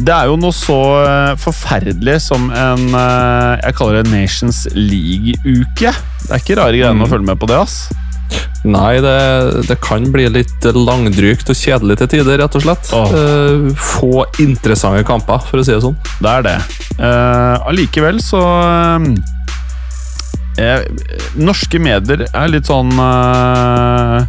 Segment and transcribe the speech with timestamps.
[0.00, 5.92] Det er jo noe så eh, forferdelig som en eh, Jeg kaller det Nations League-uke.
[5.92, 7.82] Det er ikke rare greiene å følge med på det, ass.
[8.64, 9.16] Nei, det,
[9.66, 12.92] det kan bli litt langdrygt og kjedelig til tider, rett og slett.
[12.94, 15.98] Eh, få interessante kamper, for å si det sånn.
[16.22, 16.56] Det er det.
[17.66, 18.42] Allikevel uh, så
[20.60, 20.84] eh,
[21.40, 24.20] Norske medier er litt sånn uh,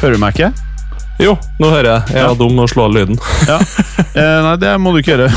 [0.00, 0.71] Hører du meg ikke?
[1.20, 2.14] Jo, nå hører jeg.
[2.16, 2.34] Jeg Ja.
[2.34, 3.18] dum og slår av lyden.
[3.50, 3.58] Ja.
[4.14, 5.28] Eh, nei, det må du ikke gjøre.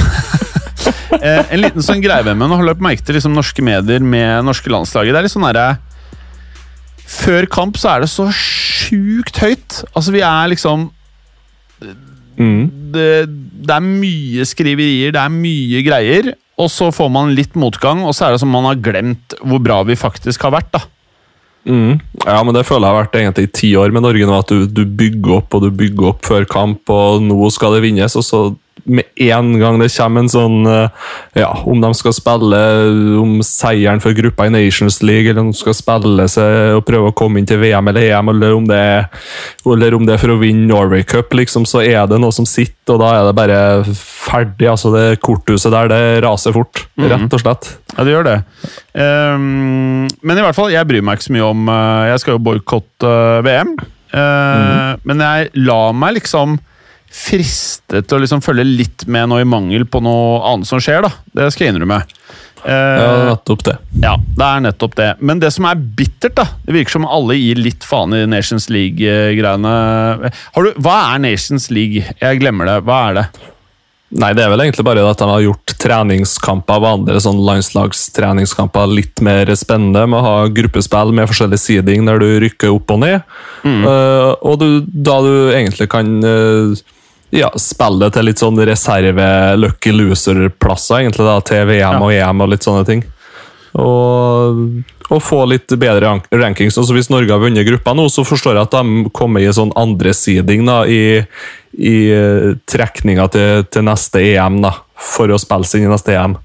[1.21, 3.99] eh, en liten sånn greie ved meg nå har løpt merke til liksom, norske medier
[4.03, 5.13] med norske landslaget.
[5.13, 5.77] Det er litt sånn derre
[7.05, 9.83] Før kamp så er det så sjukt høyt.
[9.95, 10.87] Altså, vi er liksom
[12.35, 12.91] Mm.
[12.91, 13.29] det,
[13.63, 16.33] det er mye skriverier, det er mye greier.
[16.59, 19.61] Og så får man litt motgang, og så er det som man har glemt hvor
[19.63, 20.67] bra vi faktisk har vært.
[20.73, 20.81] da.
[21.65, 21.97] Mm.
[22.25, 24.51] Ja, men det føler jeg har vært egentlig i ti år med Norge nå, at
[24.53, 28.17] du, du bygger opp og du bygger opp før kamp, og nå skal det vinnes,
[28.17, 28.41] og så
[28.85, 31.05] med en gang det kommer en sånn eh,
[31.41, 32.59] Ja, om de skal spille
[33.21, 37.09] om seieren for gruppa i Nations League, eller om de skal spille seg og prøve
[37.11, 39.07] å komme inn til VM eller EM, eller om det er,
[39.65, 42.47] eller om det er for å vinne Norway Cup, liksom, så er det noe som
[42.47, 43.59] sitter, og da er det bare
[43.97, 44.69] ferdig.
[44.69, 47.71] altså Det korthuset der, det raser fort, rett og slett.
[47.95, 48.37] Ja, det gjør det.
[48.93, 52.35] Um, men i hvert fall, jeg bryr meg ikke så mye om eh, Jeg skal
[52.35, 53.11] jo boikotte
[53.45, 53.75] VM, VM.
[54.15, 55.03] mm.
[55.09, 56.57] Men jeg lar meg liksom
[57.11, 61.01] friste til å liksom følge litt med nå i mangel på noe annet som skjer.
[61.05, 61.11] da.
[61.35, 62.01] Det skal jeg innrømme.
[62.65, 63.77] Eh, Ja, nettopp det.
[64.01, 65.09] ja, det er nettopp det.
[65.21, 68.69] Men det som er bittert, da Det virker som alle gir litt faen i Nations
[68.73, 70.31] League-greiene.
[70.81, 72.01] Hva er Nations League?
[72.21, 72.79] Jeg glemmer det.
[72.87, 73.25] Hva er det?
[74.15, 79.19] Nei, det er vel egentlig bare at de har gjort treningskamper, vanlige sånn landslagstreningskamper litt
[79.25, 83.21] mer spennende, med å ha gruppespill med forskjellig seeding der du rykker opp og ned.
[83.65, 86.75] Eh, og du, da du egentlig kan eh,
[87.35, 89.27] ja, spille til litt sånn reserve
[89.59, 93.03] lucky loser-plasser, egentlig da, til VM og EM og litt sånne ting.
[93.75, 94.61] Og,
[95.11, 96.77] og få litt bedre rankings.
[96.79, 99.73] Altså Hvis Norge har vunnet gruppa nå, så forstår jeg at de kommer i sånn
[99.75, 101.19] andre seeding da, i,
[101.75, 106.15] i eh, trekninga til, til neste EM, da, for å spille seg inn i neste
[106.15, 106.37] EM.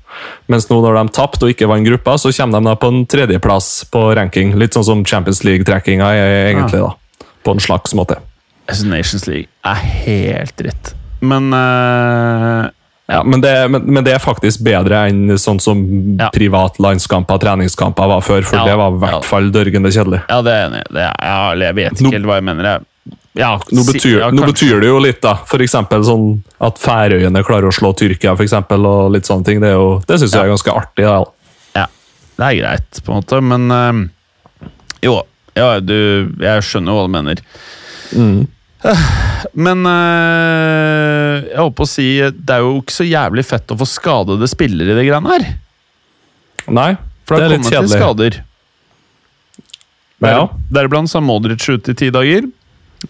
[0.50, 3.04] Mens nå når de tapte og ikke vant gruppa, så kommer de da på en
[3.06, 4.56] tredjeplass på ranking.
[4.58, 7.28] Litt sånn som Champions League-trekkinga er egentlig, da.
[7.46, 8.18] På en slags måte.
[8.70, 10.92] Jeg synes Nations League er helt dritt.
[11.20, 12.68] Men uh,
[13.10, 15.80] Ja, men det, men, men det er faktisk bedre enn sånn som
[16.20, 16.28] Ja.
[16.30, 19.00] privatlandskamper, treningskamper var før, for Ja, det var i ja.
[19.08, 20.20] hvert fall dørgende kjedelig.
[20.30, 20.84] Ja, det er enig.
[20.94, 22.64] Det er- ja, Jeg vet ikke Nå- helt hva jeg mener.
[22.70, 22.86] Jeg,
[23.40, 25.34] ja, Nå betyr, ja, nå betyr det jo litt, da.
[25.50, 26.28] For eksempel sånn
[26.60, 29.60] at Færøyene klarer å slå Tyrkia, for eksempel, og litt sånne ting.
[29.60, 31.04] Det, jo, det syns jeg er ganske artig.
[31.04, 31.24] Da.
[31.74, 31.86] Ja,
[32.38, 34.08] det er greit, på en måte, men øh,
[35.02, 35.22] Jo,
[35.56, 37.42] ja, du Jeg skjønner hva du mener.
[38.14, 38.46] Mm.
[39.66, 43.76] Men øh, jeg holdt på å si Det er jo ikke så jævlig fett å
[43.80, 45.44] få skadede spillere i de greiene her.
[46.70, 46.90] Nei,
[47.28, 47.98] For det det er litt kjedelig.
[47.98, 48.38] skader.
[50.20, 50.46] Der, Ja.
[50.72, 52.48] Deriblant er Modric ute i ti dager.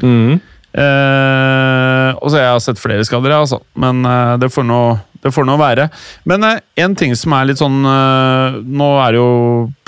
[0.02, 0.40] Mm.
[0.70, 3.58] Eh, og så har jeg sett flere skader, jeg, altså.
[3.74, 4.80] Men eh, det, får nå,
[5.24, 5.88] det får nå være.
[6.30, 9.32] Men eh, en ting som er litt sånn eh, Nå er det jo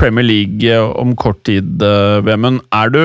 [0.01, 2.65] Premier League eh, om kort tid, uh, Vemund.
[2.75, 3.03] Er du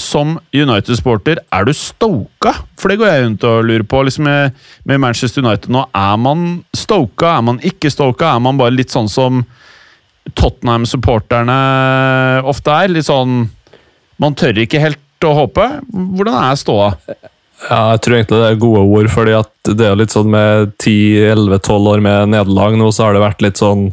[0.00, 2.52] som United-sporter er du stoka?
[2.80, 4.02] For det går jeg rundt og lurer på.
[4.06, 7.36] liksom med, med Manchester United nå, Er man stoka?
[7.36, 8.34] Er man ikke stoka?
[8.34, 9.44] Er man bare litt sånn som
[10.34, 11.58] Tottenham-supporterne
[12.44, 12.92] ofte er?
[12.92, 13.48] Litt sånn
[14.18, 15.64] Man tør ikke helt å håpe.
[15.90, 16.90] Hvordan er ståa?
[17.66, 20.74] Ja, jeg tror egentlig det er gode ord, fordi at det er litt sånn med
[20.76, 23.88] 10-11-12 år med nederlag nå, så har det vært litt sånn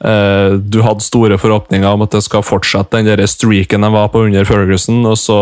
[0.00, 4.26] Du hadde store forhåpninger om at det skal fortsette den der streaken de var på
[4.26, 5.38] under Ferguson, og så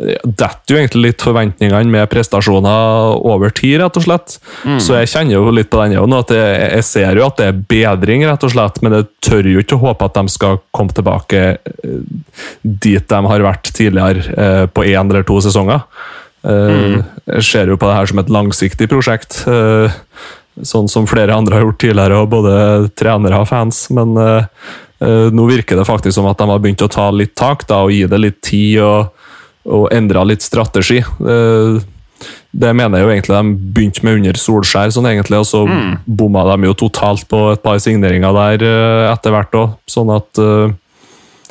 [0.00, 4.38] eh, detter jo egentlig litt forventningene med prestasjoner over tid, rett og slett.
[4.82, 7.38] Så jeg kjenner jo litt på den jo nå, at jeg, jeg ser jo at
[7.38, 10.34] det er bedring, rett og slett, men jeg tør jo ikke å håpe at de
[10.34, 12.00] skal komme tilbake eh,
[12.64, 15.86] dit de har vært tidligere eh, på én eller to sesonger.
[16.42, 16.98] Eh,
[17.36, 19.92] Jeg ser jo på det her som et langsiktig prosjekt, eh,
[20.62, 22.54] sånn som flere andre har gjort tidligere, og både
[22.98, 23.84] trenere og fans.
[23.94, 24.48] Men uh,
[25.04, 27.84] uh, nå virker det faktisk som at de har begynt å ta litt tak da,
[27.86, 29.30] og gi det litt tid og,
[29.70, 31.00] og endre litt strategi.
[31.00, 31.80] Eh,
[32.50, 35.90] det mener jeg jo egentlig de begynte med under Solskjær, sånn egentlig, og så mm.
[36.04, 38.64] bomma de jo totalt på et par signeringer der
[39.12, 39.76] etter hvert òg.
[39.88, 40.40] Sånn at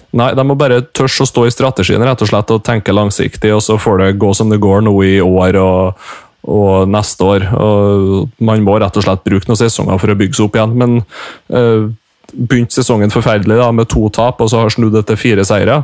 [0.10, 3.52] Nei, de må bare tørre å stå i strategien rett og slett og tenke langsiktig,
[3.54, 6.08] og så får det gå som det går nå i år og,
[6.48, 7.48] og neste år.
[7.60, 10.78] Og man må rett og slett bruke noen sesonger for å bygge seg opp igjen.
[10.80, 11.00] Men
[11.52, 11.90] uh,
[12.34, 15.82] begynte sesongen forferdelig da, med to tap, og så har snudd etter fire seire.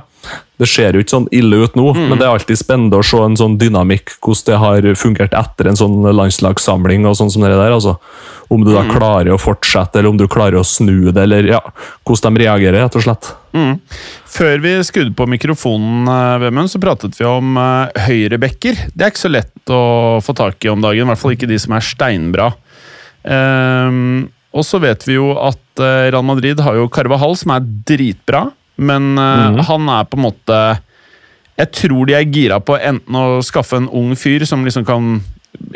[0.58, 2.06] Det ser jo ikke sånn ille ut nå, mm.
[2.10, 5.70] men det er alltid spennende å se en sånn dynamikk, hvordan det har fungert etter
[5.70, 7.06] en sånn landslagssamling.
[7.06, 7.98] og sånn som det der, altså.
[8.54, 8.92] Om du da mm.
[8.94, 11.62] klarer å fortsette, eller om du klarer å snu det, eller ja,
[12.06, 13.32] hvordan de reagerer, rett og slett.
[13.58, 13.80] Mm.
[14.36, 18.88] Før vi skrudde på mikrofonen, eh, Vemund, så pratet vi om uh, høyrebekker.
[18.94, 21.50] Det er ikke så lett å få tak i om dagen, i hvert fall ikke
[21.50, 22.54] de som er steinbra.
[23.26, 27.66] Um, og så vet vi jo at uh, Real Madrid har jo Carvahall, som er
[27.88, 29.62] dritbra, men mm.
[29.70, 30.56] han er på en måte
[31.56, 35.22] Jeg tror de er gira på enten å skaffe en ung fyr som liksom kan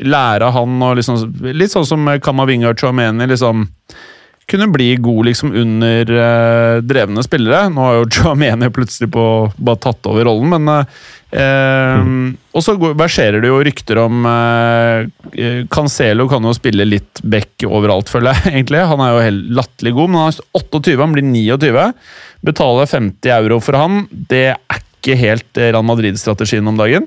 [0.04, 1.22] lære han og liksom
[1.56, 3.70] Litt sånn som Kamavinga og Chomeni, liksom
[4.50, 7.70] kunne bli god liksom under uh, drevne spillere.
[7.74, 9.24] Nå har jo Chouameni plutselig på,
[9.56, 12.30] bare tatt over rollen, men uh, mm.
[12.58, 15.06] Og så verserer det jo rykter om uh,
[15.70, 18.50] Cancelo kan jo spille litt back overalt, føler jeg.
[18.56, 18.82] egentlig.
[18.92, 21.86] Han er jo helt latterlig god, men han er 28, han blir 29.
[22.50, 27.06] Betaler 50 euro for han, det er ikke helt Real Madrid-strategien om dagen.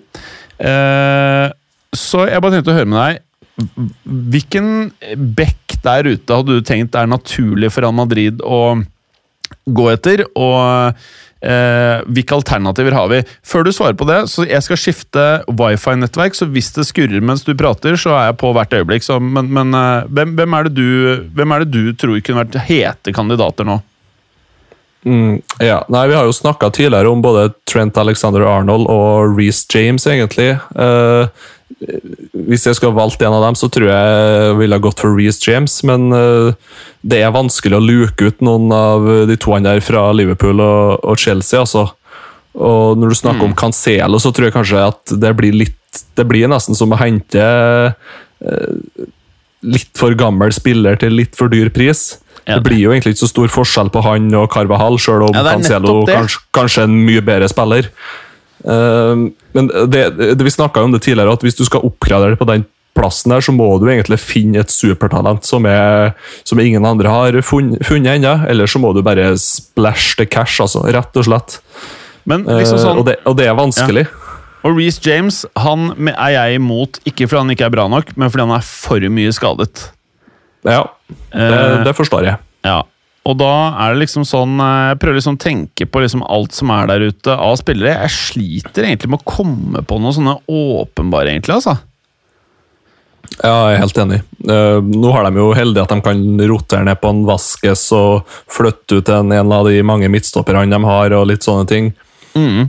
[1.93, 3.21] så jeg bare tenkte å høre med deg
[3.57, 4.93] Hvilken
[5.37, 8.81] back der ute hadde du tenkt er naturlig for Al Madrid å
[9.67, 10.25] gå etter?
[10.39, 10.97] Og
[11.43, 13.21] eh, hvilke alternativer har vi?
[13.47, 17.45] Før du svarer på det, så jeg skal skifte wifi-nettverk, så hvis det skurrer mens
[17.47, 19.07] du prater, så er jeg på hvert øyeblikk.
[19.07, 20.85] Så, men, men eh, hvem, hvem, er du,
[21.37, 23.81] hvem, er det du, tror kunne vært hete kandidater nå?
[25.03, 29.67] Mm, ja, nei, Vi har jo snakka tidligere om både Trent Alexander Arnold og Reece
[29.75, 30.53] James, egentlig.
[30.79, 31.27] Uh,
[31.81, 35.03] hvis jeg skulle ha valgt en av dem, så tror jeg jeg ville ha gått
[35.03, 35.79] for Reece James.
[35.89, 36.53] Men uh,
[37.03, 41.19] det er vanskelig å luke ut noen av de to der fra Liverpool og, og
[41.21, 41.61] Chelsea.
[41.61, 41.89] altså.
[42.53, 43.49] Og når du snakker mm.
[43.51, 45.79] om Cancelo, så tror jeg kanskje at det blir litt
[46.17, 47.41] Det blir nesten som å hente
[47.93, 49.07] uh,
[49.63, 52.17] litt for gammel spiller til litt for dyr pris.
[52.47, 55.37] Ja, det blir jo egentlig ikke så stor forskjell på han og Carvahall, sjøl om
[55.37, 57.91] ja, Cancelo kanskje, kanskje er en mye bedre spiller.
[58.62, 62.49] Uh, men det, det, vi snakka om det tidligere, at hvis du skal oppgradere på
[62.49, 62.67] den
[62.97, 66.12] plassen der, så må du egentlig finne et supertalent som, er,
[66.44, 68.35] som ingen andre har funnet, ennå.
[68.49, 70.85] Eller så må du bare splash the cash, altså.
[70.93, 71.59] Rett og slett.
[72.29, 74.06] Men liksom sånn, uh, og, det, og, det, er vanskelig.
[74.06, 74.19] Ja.
[74.62, 78.31] Og Reece James han er jeg imot, ikke fordi han ikke er bra nok, men
[78.31, 79.88] fordi han er for mye skadet.
[80.62, 80.85] Ja,
[81.32, 82.38] det, uh, det forstår jeg.
[82.62, 82.85] Ja,
[83.23, 83.53] og da
[83.85, 86.91] er det liksom sånn eh, Jeg prøver liksom å tenke på liksom alt som er
[86.91, 87.95] der ute av spillere.
[88.09, 91.61] Jeg sliter egentlig med å komme på noe sånne åpenbare, egentlig.
[91.61, 91.77] altså.
[93.39, 94.21] Ja, jeg er helt enig.
[94.43, 96.21] Uh, nå har de jo heldig at de kan
[96.51, 100.81] rotere ned på en Vaskes og flytte ut en, en av de mange midtstopperne de
[100.85, 101.93] har, og litt sånne ting.
[102.35, 102.69] Mm.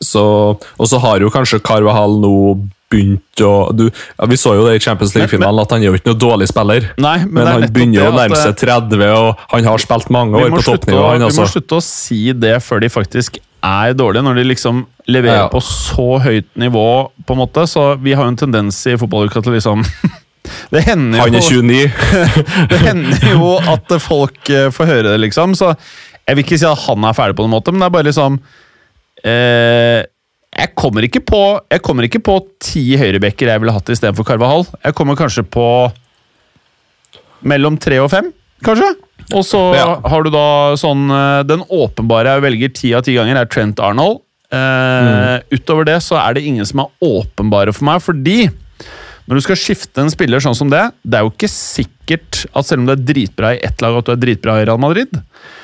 [0.00, 0.24] Så,
[0.56, 2.34] og så har jo kanskje Carvahall nå
[2.90, 5.98] begynt å du, ja, Vi så jo det i Champions League-finalen, at han er jo
[5.98, 6.88] ikke noe dårlig spiller.
[7.00, 10.50] Nei, men, men han begynner å nærme seg 30, og han har spilt mange år
[10.56, 11.06] på toppnivå.
[11.14, 15.44] Vi må slutte å si det før de faktisk er dårlige, når de liksom leverer
[15.44, 15.48] ja.
[15.52, 16.88] på så høyt nivå,
[17.26, 17.66] på en måte.
[17.70, 19.84] Så vi har jo en tendens i fotballuka til liksom
[20.74, 21.82] det hender jo Han er 29!
[22.72, 25.54] det hender jo at folk eh, får høre det, liksom.
[25.58, 27.94] Så jeg vil ikke si at han er ferdig på noen måte, men det er
[27.98, 28.40] bare liksom
[29.26, 30.00] eh,
[30.60, 31.40] jeg kommer ikke på
[31.72, 34.66] jeg kommer ikke på ti høyrebacker jeg ville hatt istedenfor Carvahall.
[34.84, 35.66] Jeg kommer kanskje på
[37.40, 38.28] mellom tre og fem,
[38.66, 38.90] kanskje.
[39.36, 39.86] Og så ja.
[40.10, 43.80] har du da sånn eh, Den åpenbare jeg velger ti av ti ganger, er Trent
[43.84, 44.22] Arnold.
[44.50, 45.54] Eh, mm.
[45.54, 48.42] Utover det så er det ingen som er åpenbare for meg, fordi
[49.30, 52.66] når du skal skifte en spiller sånn som det, det er jo ikke sikkert at
[52.66, 55.12] selv om du er dritbra i ett lag, at du er dritbra i Real Madrid.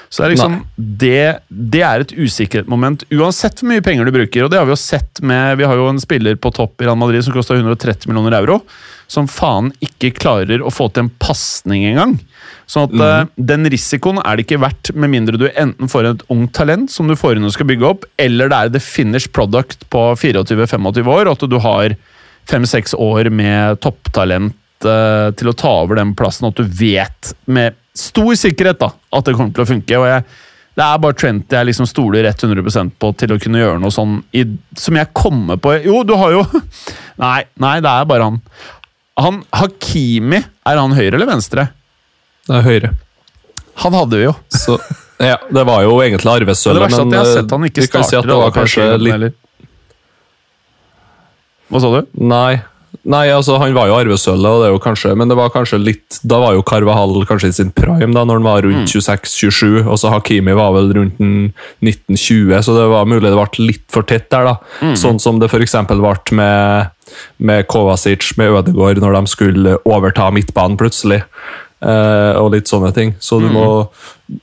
[0.08, 4.44] Så det er liksom det, det, er et usikkerhetsmoment, uansett hvor mye penger du bruker.
[4.44, 6.86] og det har Vi jo sett med, vi har jo en spiller på topp i
[6.86, 8.60] Real Madrid som koster 130 millioner euro.
[9.10, 12.16] Som faen ikke klarer å få til en pasning engang.
[12.70, 13.02] Sånn at mm.
[13.02, 16.90] uh, Den risikoen er det ikke verdt, med mindre du enten får et ungt talent
[16.90, 20.08] som du får inn og skal bygge opp, eller det er the finished product på
[20.18, 21.96] 24-25 år, og at du har
[22.50, 24.54] fem-seks år med topptalent
[24.86, 28.90] uh, til å ta over den plassen, og at du vet med stor sikkerhet da,
[29.18, 30.00] at det kommer til å funke.
[30.00, 30.24] og jeg,
[30.76, 33.94] Det er bare Trent jeg liksom stoler rett 100% på til å kunne gjøre noe
[33.94, 34.44] sånn i,
[34.76, 36.44] som jeg kommer på Jo, du har jo
[37.24, 38.38] Nei, nei, det er bare han.
[39.16, 41.70] Han Hakimi, er han høyre eller venstre?
[42.46, 42.90] Det er høyre.
[43.80, 44.34] Han hadde vi jo.
[44.52, 44.76] Så,
[45.20, 48.20] ja, det var jo egentlig arvesølvet, men, at jeg har sett han ikke kan si
[48.20, 49.38] det var kanskje litt
[51.72, 52.12] Hva sa du?
[52.20, 52.58] Nei,
[53.06, 55.78] Nei, altså han var jo arvesølvet, og det er jo kanskje, men det var kanskje
[55.78, 59.84] litt Da var jo Carvahall kanskje i sin prime, da, når han var rundt 26-27,
[59.86, 64.02] og så Hakimi var vel rundt 1920, så det var mulig det ble litt for
[64.08, 64.48] tett der.
[64.50, 64.56] da.
[64.98, 65.76] Sånn som det f.eks.
[65.92, 66.90] ble med,
[67.38, 71.22] med Kovacic, med Ødegaard, når de skulle overta midtbanen plutselig.
[71.86, 73.14] eh, og litt sånne ting.
[73.20, 73.66] Så du, må,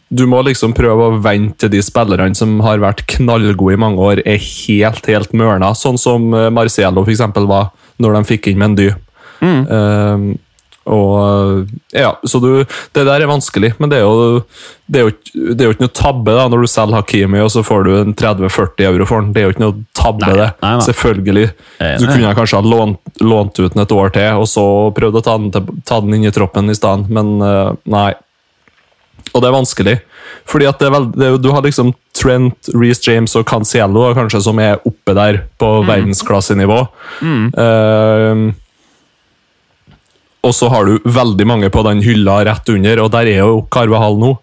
[0.10, 4.00] du må liksom prøve å vente til de spillerne som har vært knallgode i mange
[4.00, 5.74] år, er helt, helt mørna.
[5.76, 8.90] Sånn som eh, Marciello eksempel var når de fikk inn Mendy.
[9.44, 10.34] Eh,
[10.84, 14.42] og ja, så du, Det der er vanskelig, men det er jo,
[14.92, 15.14] det er jo,
[15.54, 17.92] det er jo ikke noe tabbe da, når du selger Hakimi og så får du
[18.02, 19.32] en 30-40 euro for den.
[19.32, 20.50] Det er jo ikke noe tabbe, Nei, det.
[20.60, 20.84] nei, nei.
[20.90, 21.46] Selvfølgelig.
[21.80, 24.66] Er Du kunne kanskje ha lånt, lånt ut den et år til, og så
[24.98, 28.12] prøvd å ta den, ta den inn i troppen i stedet, men uh, nei.
[29.32, 29.96] Og det er vanskelig.
[30.50, 34.42] Fordi at det er vel, det Du har liksom Trent, Reece James og Cancielo kanskje
[34.44, 36.82] som er oppe der på verdensklassenivå.
[37.24, 38.44] Eh,
[40.44, 43.62] og så har du veldig mange på den hylla rett under, og der er jo
[43.72, 44.34] Carvahall nå.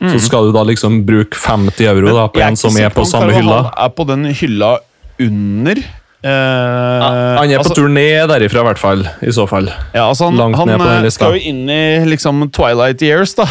[0.00, 3.34] Så skal du da liksom bruke 50 euro da, på en som er på samme
[3.36, 3.66] hylla.
[3.76, 4.78] Er på den hylla
[5.20, 5.82] under.
[6.22, 9.04] Eh, Han er på altså- turné derifra, i hvert fall.
[9.22, 9.70] I så fall.
[9.94, 11.24] Ja, altså han, Langt han ned på den eh, lista.
[11.24, 13.46] skal jo inn i liksom twilight years, da.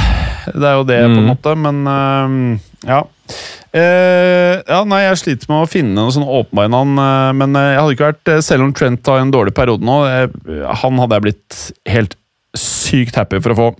[0.45, 1.31] Det er jo det, på en Mm.
[1.35, 3.03] måte, men eh, ja.
[3.69, 7.77] Uh, ja, nei, Jeg sliter med å finne noe sånn åpenbar navn, Uh, men jeg
[7.77, 11.21] hadde ikke vært Selv om Trent har en dårlig periode nå, eh, han hadde jeg
[11.21, 12.15] blitt helt
[12.57, 13.75] sykt happy for å få.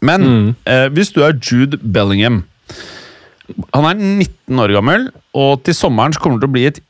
[0.00, 0.56] Men Mm.
[0.66, 2.44] uh, hvis du er Jude Bellingham
[3.74, 6.80] Han er 19 år gammel, og til sommeren kommer det til å bli et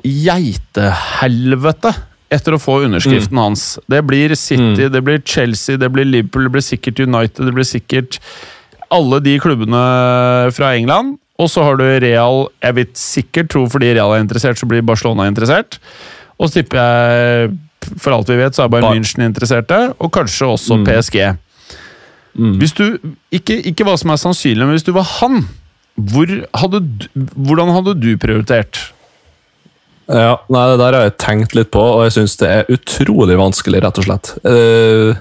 [0.83, 1.93] geitehelvete
[2.33, 3.65] etter å få underskriften hans.
[3.93, 7.69] Det blir City, det blir Chelsea, det blir Liverpool, det blir sikkert United, det blir
[7.69, 8.19] sikkert
[8.93, 9.83] alle de klubbene
[10.57, 11.19] fra England.
[11.41, 14.83] Og så har du Real Jeg vil sikkert tro fordi Real er interessert, så blir
[14.87, 15.79] Barcelona interessert.
[16.39, 17.55] Og så tipper jeg,
[18.01, 21.19] for alt vi vet, så er Bayern Ba- München interesserte, og kanskje også PSG.
[22.63, 22.85] Hvis du,
[23.35, 25.43] ikke, ikke hva som er sannsynlig, men hvis du var han,
[25.97, 28.81] hvor hadde du, hvordan hadde du prioritert?
[30.13, 33.37] Ja, nei, Det der har jeg tenkt litt på, og jeg syns det er utrolig
[33.39, 34.33] vanskelig, rett og slett.
[34.45, 35.15] Uh,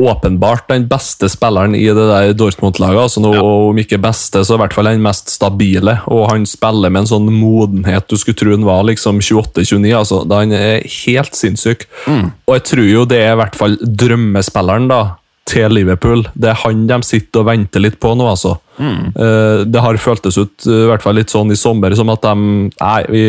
[0.00, 3.00] åpenbart den beste spilleren i det der Dortmund-laget.
[3.00, 3.32] Altså nå,
[3.70, 5.98] Om ikke beste, så i hvert fall den mest stabile.
[6.06, 9.96] Og han spiller med en sånn modenhet du skulle tro han var liksom 28-29.
[9.96, 11.88] altså, da Han er helt sinnssyk.
[12.46, 15.02] Og jeg tror jo det er i hvert fall drømmespilleren da,
[15.48, 16.24] til Liverpool.
[16.34, 18.56] Det er han de sitter og venter litt på nå, altså.
[18.80, 19.12] Mm.
[19.68, 22.34] det har føltes ut eh, i hvert fall litt sånn i sommer som at de
[22.80, 23.24] Nei, vi,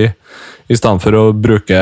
[0.71, 1.81] i stedet for å bruke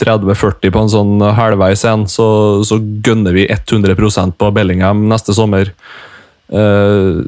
[0.00, 2.26] 30-40 på en sånn halvveis en, så,
[2.66, 5.70] så gønner vi 100% på Bellingham neste sommer.
[6.50, 7.22] Eh,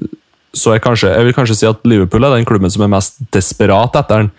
[0.57, 3.21] så jeg, kanskje, jeg vil kanskje si at Liverpool er den klubben som er mest
[3.35, 4.33] desperat etter den.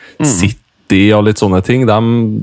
[0.88, 1.96] City og litt sånne ting, de,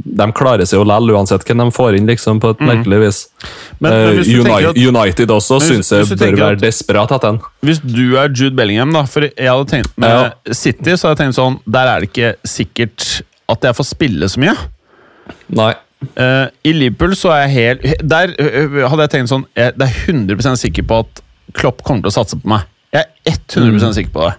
[0.04, 3.20] de klarer seg jo likevel, uansett hvem de får inn, liksom, på et merkelig vis.
[3.80, 7.10] Men- men Eh, hvis du tenker United, at- United også syns jeg bør være desperat
[7.10, 7.40] etter den.
[7.62, 11.26] Hvis du er Jude Bellingham, da For jeg hadde tenkt med City, så hadde jeg
[11.28, 14.56] tenkt sånn Der er det ikke sikkert at jeg får spille så mye.
[15.50, 15.74] Nei.
[16.18, 18.26] Uh, I Liverpool så er jeg helt Der
[18.88, 21.22] hadde jeg tenkt sånn jeg, Det er 100 sikker på at
[21.54, 22.62] Klopp kommer til å satse på meg.
[22.92, 24.34] Jeg er 100 sikker på det.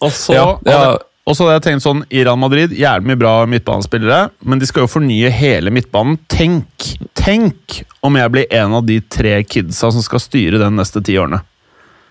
[0.00, 0.98] Og så Ja, ja.
[1.24, 4.84] Og så hadde jeg tenkt sånn Iran Madrid, jævlig mye bra midtbanespillere, men de skal
[4.84, 6.18] jo fornye hele midtbanen.
[6.28, 6.90] Tenk
[7.24, 11.16] tenk om jeg blir en av de tre kidsa som skal styre den neste ti
[11.20, 11.40] årene.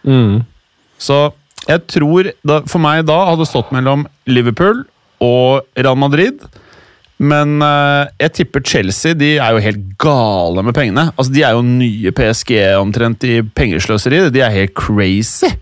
[0.03, 0.41] Mm.
[0.97, 1.19] Så
[1.63, 4.83] jeg tror da, For meg da hadde det stått mellom Liverpool
[5.23, 6.41] og Real Madrid.
[7.23, 11.05] Men eh, jeg tipper Chelsea de er jo helt gale med pengene.
[11.13, 14.25] Altså De er jo nye PSG omtrent i pengesløseri.
[14.33, 15.53] De er helt crazy.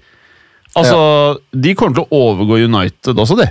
[0.79, 3.49] Altså, De kommer til å overgå United også, de.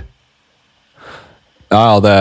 [1.71, 2.11] Ja, det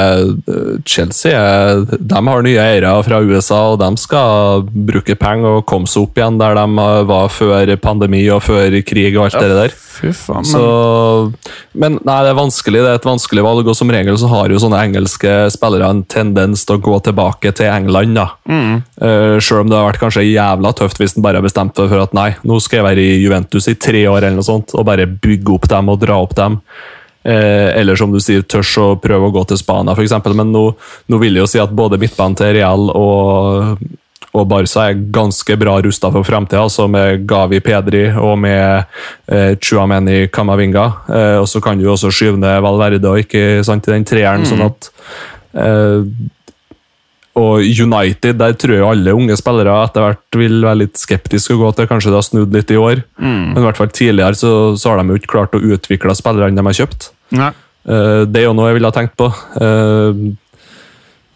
[0.46, 5.66] det Chelsea er, de har nye eiere fra USA, og de skal bruke penger og
[5.68, 6.66] komme seg opp igjen der de
[7.08, 9.74] var før pandemi og før krig og alt det der.
[9.74, 10.62] Fy faen, men Så,
[11.74, 12.80] men nei, det er vanskelig.
[12.84, 16.04] Det er et vanskelig valg, og som regel så har jo sånne engelske spillere en
[16.08, 18.14] tendens til å gå tilbake til England.
[18.16, 18.28] da.
[18.48, 21.90] Eh, Selv om det har vært kanskje jævla tøft hvis en bare har bestemt seg
[21.90, 24.74] for at nei, nå skal jeg være i Juventus i tre år eller noe sånt,
[24.78, 26.60] og bare bygge opp dem og dra opp dem.
[27.22, 30.14] Eh, eller som du sier, tørs å prøve å gå til Spania, f.eks.
[30.32, 30.66] Men nå,
[31.10, 33.82] nå vil jeg jo si at både midtbanen til Real og,
[34.30, 38.84] og Barca er ganske bra rusta for framtida, altså med Gavi Pedri og med
[39.28, 40.86] eh, Chuameni Kamavinga.
[41.10, 44.08] Eh, og så kan du jo også skyve ned Valverde og ikke sant, i den
[44.08, 44.92] treeren, sånn at
[45.60, 46.06] eh,
[47.38, 51.60] og United, der tror jeg alle unge spillere etter hvert vil være litt skeptiske og
[51.62, 51.86] gå til.
[51.92, 54.98] Kanskje det har snudd litt i år, men i hvert fall tidligere så, så har
[55.02, 57.10] de jo ikke klart å utvikle spillerne de har kjøpt.
[57.38, 57.52] Nei.
[57.86, 59.30] Eh, det er jo noe jeg ville ha tenkt på.
[59.60, 60.30] Eh,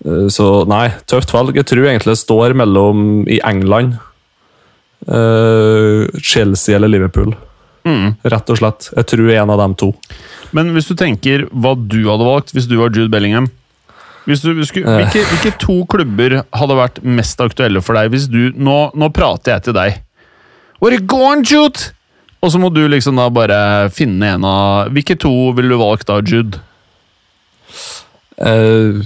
[0.04, 1.56] Eh, Så nei, tøft valg.
[1.56, 3.94] Jeg tror egentlig det står mellom i England
[6.20, 7.34] Chelsea eller Liverpool.
[7.84, 8.14] Mm.
[8.24, 8.90] Rett og slett.
[8.96, 9.90] Jeg tror en av dem to.
[10.56, 13.48] Men hvis du tenker hva du hadde valgt hvis du var Jude Bellingham
[14.25, 19.11] skulle, hvilke, hvilke to klubber hadde vært mest aktuelle for deg hvis du Nå, nå
[19.12, 19.99] prater jeg til deg.
[20.81, 21.93] Where you going, Jude?
[22.45, 23.59] Og så må du liksom da bare
[23.95, 26.61] finne en av Hvilke to ville du valgt da, Jude?
[28.35, 29.04] Uh,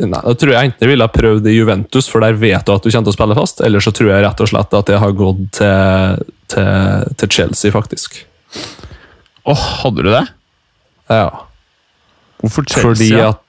[0.00, 2.72] nei, da tror jeg enten jeg ville ha prøvd i Juventus, for der vet du
[2.74, 4.92] at du kommer til å spille fast, eller så tror jeg rett og slett at
[4.94, 8.22] jeg har gått til, til, til Chelsea, faktisk.
[9.52, 10.24] Åh, hadde du det?
[11.12, 11.28] Ja.
[12.40, 12.86] Hvorfor Chelsea?
[12.88, 13.42] Fordi at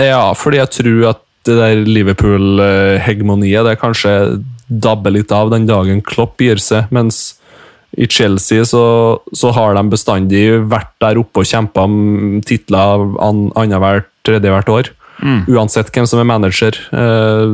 [0.00, 4.12] Ja, fordi jeg tror at det der Liverpool-hegemoniet det kanskje
[4.68, 7.34] dabber litt av den dagen Klopp gir seg, mens
[7.94, 8.80] i Chelsea så,
[9.36, 14.88] så har de bestandig vært der oppe og kjempa om titler an- annethvert tredje-hvert år.
[15.52, 16.74] Uansett hvem som er manager.
[16.90, 17.52] Eh,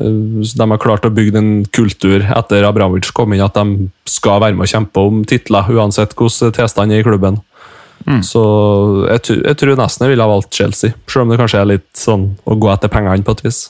[0.00, 0.18] eh,
[0.58, 4.56] de har klart å bygge en kultur etter Abramovic kom inn, at de skal være
[4.58, 7.38] med og kjempe om titler, uansett hvordan tilstanden er i klubben.
[8.22, 8.40] Så
[9.08, 11.88] jeg, jeg tror nesten jeg ville ha valgt Chelsea, selv om det kanskje er litt
[11.96, 13.62] sånn å gå etter pengene på et vis.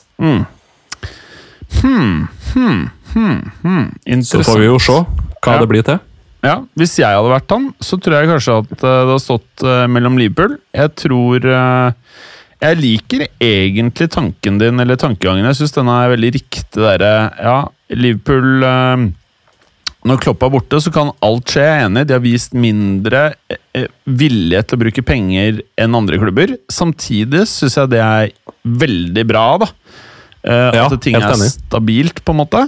[4.25, 5.59] Så får vi jo se hva Ja.
[5.61, 5.99] det blir til.
[6.45, 9.63] Ja, Hvis jeg hadde vært han, så tror jeg kanskje at eh, det har stått
[9.65, 10.59] eh, mellom Liverpool.
[10.75, 11.91] Jeg tror eh,
[12.61, 15.45] Jeg liker egentlig tanken din, eller tankegangen.
[15.45, 16.65] Jeg syns den er veldig riktig.
[16.75, 17.01] Der.
[17.41, 18.63] Ja, Liverpool
[20.05, 21.63] Når Klopp er borte, så kan alt skje.
[21.65, 22.03] Jeg er enig.
[22.05, 26.53] De har vist mindre eh, eh, vilje til å bruke penger enn andre klubber.
[26.71, 28.29] Samtidig syns jeg det er
[28.85, 29.71] veldig bra, da.
[30.45, 32.63] Eh, Ja, at ting er stabilt, på en måte.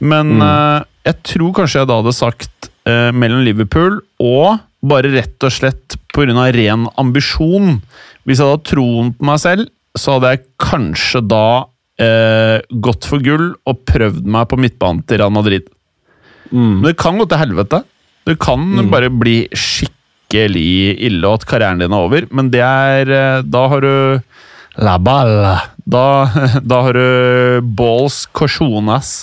[0.00, 5.52] Men eh, jeg tror kanskje jeg da hadde sagt mellom Liverpool og bare rett og
[5.54, 6.48] slett pga.
[6.50, 7.76] ren ambisjon.
[8.26, 11.44] Hvis jeg hadde troen på meg selv, så hadde jeg kanskje da
[12.02, 15.68] eh, gått for gull og prøvd meg på midtbanen til Real Madrid.
[16.50, 17.82] Men det kan gå til helvete.
[18.28, 22.26] Det kan bare bli skikkelig ille, og at karrieren din er over.
[22.30, 24.22] Men det er eh, Da har du
[24.80, 25.56] La balle.
[25.84, 26.04] Da,
[26.70, 29.22] da har du balls cojones.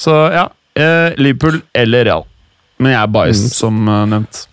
[0.00, 2.28] Så ja, eh, Liverpool eller Real.
[2.80, 4.46] Men jeg er biased, som eh, nevnt.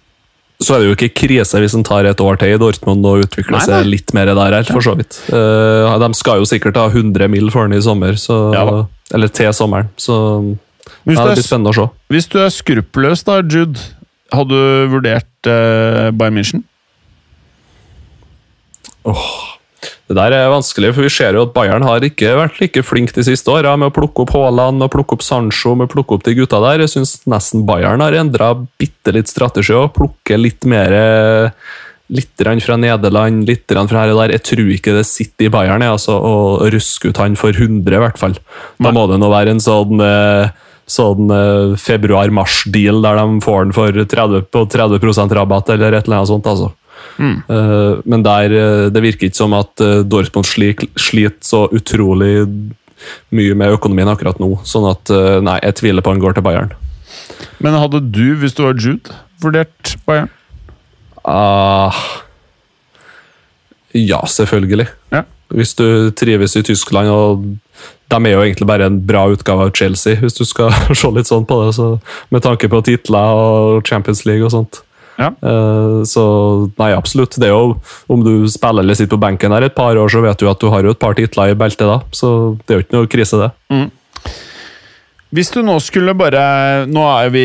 [0.63, 3.25] Så er det jo ikke krise hvis en tar et år til i Dortmund og
[3.25, 5.17] utvikler Nei, seg litt mer der, her, for så vidt.
[5.27, 8.67] De skal jo sikkert ha 100 mil for den i sommer, så, Ja
[9.13, 9.89] eller til sommeren.
[9.99, 10.15] Så
[11.03, 11.87] Hvis, ja, det blir spennende å se.
[12.11, 13.79] hvis du er skruppelløs, da, Jude,
[14.33, 16.63] hadde du vurdert eh, Bayern München?
[20.07, 23.13] Det der er vanskelig, for vi ser jo at Bayern har ikke vært like flink
[23.15, 26.17] de siste åra med å plukke opp Haaland og plukke opp Sancho med å plukke
[26.17, 26.83] opp de gutta der.
[26.83, 30.99] Jeg syns nesten Bayern har endra bitte litt strategi og plukker litt mer
[32.13, 34.33] Litt fra Nederland, litt fra her og der.
[34.35, 37.87] Jeg tror ikke det sitter i Bayern jeg, altså, å ruske ut han for 100,
[37.89, 38.35] i hvert fall.
[38.77, 40.51] Da må det nå være en sånn eh,
[40.93, 46.21] sånn eh, februar-mars-deal der de får den for 30, på 30 rabatt eller et eller
[46.21, 46.49] annet sånt.
[46.49, 46.71] altså.
[47.19, 52.47] Eh, men der, eh, det virker ikke som at Dortmund sliter så utrolig
[53.35, 54.53] mye med økonomien akkurat nå.
[54.67, 55.11] Sånn at
[55.43, 56.71] nei, jeg tviler på han går til Bayern.
[57.63, 59.11] Men hadde du, hvis du var Jude,
[59.43, 60.31] vurdert Bayern?
[61.23, 61.95] Ah,
[63.95, 64.87] ja, selvfølgelig.
[65.13, 65.23] Ja.
[65.53, 67.43] Hvis du trives i Tyskland, og
[68.13, 71.29] de er jo egentlig bare en bra utgave av Chelsea, hvis du skal se litt
[71.29, 71.93] sånn på det, så,
[72.33, 74.83] med tanke på titler og Champions League og sånt.
[75.19, 75.29] Ja.
[75.29, 76.23] Eh, så
[76.79, 77.37] nei, absolutt.
[77.37, 77.75] Det er jo,
[78.09, 80.61] Om du spiller eller sitter på benken her et par år, så vet du at
[80.61, 81.99] du har jo et par titler i beltet da.
[82.15, 83.51] Så det er jo ikke noe krise, det.
[85.33, 87.43] Hvis du nå skulle bare Nå er vi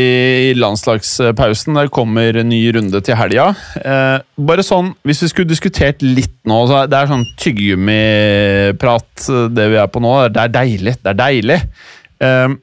[0.51, 1.77] i landslagspausen.
[1.79, 3.49] Der kommer en ny runde til helga.
[3.81, 9.69] Eh, bare sånn, Hvis vi skulle diskutert litt nå så Det er sånn tyggegummiprat, det
[9.73, 10.15] vi er på nå.
[10.35, 10.95] Det er deilig.
[11.01, 11.61] Det er deilig.
[12.25, 12.57] Eh,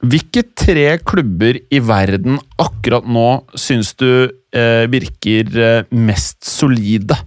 [0.00, 7.18] hvilke tre klubber i verden akkurat nå syns du eh, virker eh, mest solide?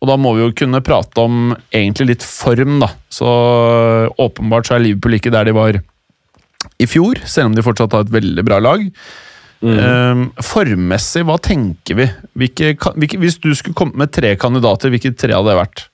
[0.00, 2.88] Og da må vi jo kunne prate om egentlig litt form, da.
[3.12, 3.28] Så
[4.16, 5.80] åpenbart så er Liverpool ikke der de var
[6.78, 8.84] i fjor, selv om de fortsatt har et veldig bra lag.
[9.66, 12.06] Eh, formmessig, hva tenker vi?
[12.36, 15.86] Hvilke, hvilke, hvis du skulle kommet med tre kandidater, hvilke tre hadde det vært?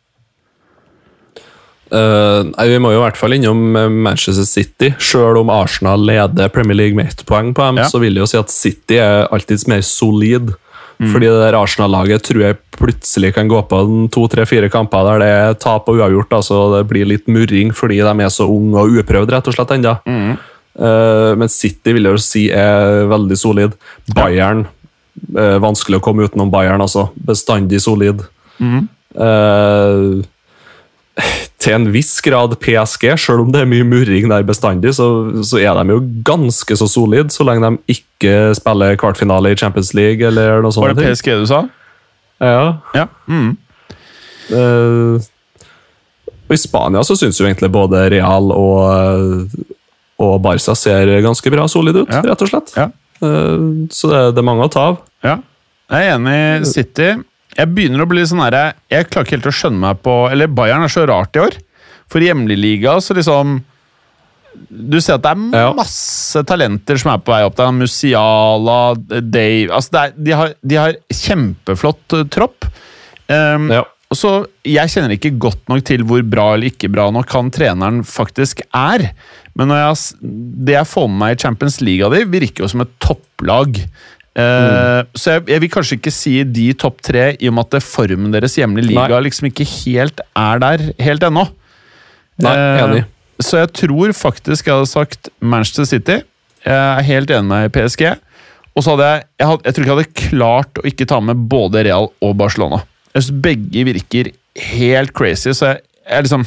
[1.93, 4.95] Uh, Vi må jo i hvert fall innom eh, Manchester City.
[5.03, 7.89] Selv om Arsenal leder Premier League med ett poeng på dem, Ja.
[7.89, 10.55] så vil jeg jo si at City er alltid mer solid.
[11.03, 15.03] Fordi det der Arsenal-laget tror jeg plutselig kan gå på en to, tre, fire kamper
[15.09, 16.31] der det er tap og uavgjort.
[16.37, 19.73] altså Det blir litt murring fordi de er så unge og uprøvd rett og slett
[19.75, 19.97] ennå.
[20.79, 23.75] Eh, men City vil jeg jo si er veldig solid.
[24.17, 24.67] Bayern
[25.37, 27.11] uh, Vanskelig å komme utenom Bayern, altså.
[27.29, 28.25] Bestandig solid.
[28.63, 30.23] Eh,
[31.63, 35.07] til en viss grad PSG, selv om det er mye murring der bestandig, så,
[35.47, 39.93] så er de jo ganske så solide, så lenge de ikke spiller kvartfinale i Champions
[39.95, 40.89] League eller noe sånt.
[40.89, 41.61] Var det PSG du sa?
[42.43, 42.65] Ja.
[42.97, 43.07] Ja.
[43.31, 43.53] Mm.
[44.51, 45.21] Uh,
[46.49, 49.53] og I Spania så syns jo egentlig både Real og,
[50.23, 52.23] og Barca ser ganske bra solid ut, Ja.
[52.31, 52.73] rett og slett.
[52.79, 52.89] Ja.
[53.23, 55.01] Uh, så det, det er mange å ta av.
[55.27, 55.37] Ja.
[55.93, 57.11] Jeg er enig i City.
[57.53, 60.49] Jeg begynner å bli sånn her, Jeg klarer ikke helt å skjønne meg på Eller
[60.49, 61.59] Bayern er så rart i år.
[62.09, 63.59] For i hjemlig liga så liksom
[64.73, 65.73] Du ser at det er Ja.
[65.77, 68.79] masse talenter som er på vei opp Det er Musiala,
[69.21, 72.65] Dave altså er, de, har, de har kjempeflott eh, tropp.
[73.29, 73.85] Um, Ja.
[74.13, 78.03] så, Jeg kjenner ikke godt nok til hvor bra eller ikke bra nok han treneren
[78.05, 79.11] faktisk er.
[79.59, 79.97] Men jeg,
[80.67, 83.83] det jeg får med meg i Champions League av de, virker jo som et topplag.
[84.33, 85.09] Mm.
[85.13, 87.83] Så jeg, jeg vil kanskje ikke si de topp tre, i og med at det
[87.85, 89.25] formen deres hjemlige liga Nei.
[89.27, 91.45] liksom ikke helt er der helt ennå.
[92.41, 93.03] Nei, Eh, enig.
[93.43, 96.21] Så jeg tror faktisk jeg hadde sagt Manchester City.
[96.65, 98.07] Jeg er helt enig med PSG.
[98.73, 101.21] Og så hadde jeg jeg, hadde, jeg tror ikke jeg hadde klart å ikke ta
[101.21, 102.83] med både Real og Barcelona.
[103.13, 104.31] Jeg synes begge virker
[104.73, 106.47] helt crazy, så jeg, jeg liksom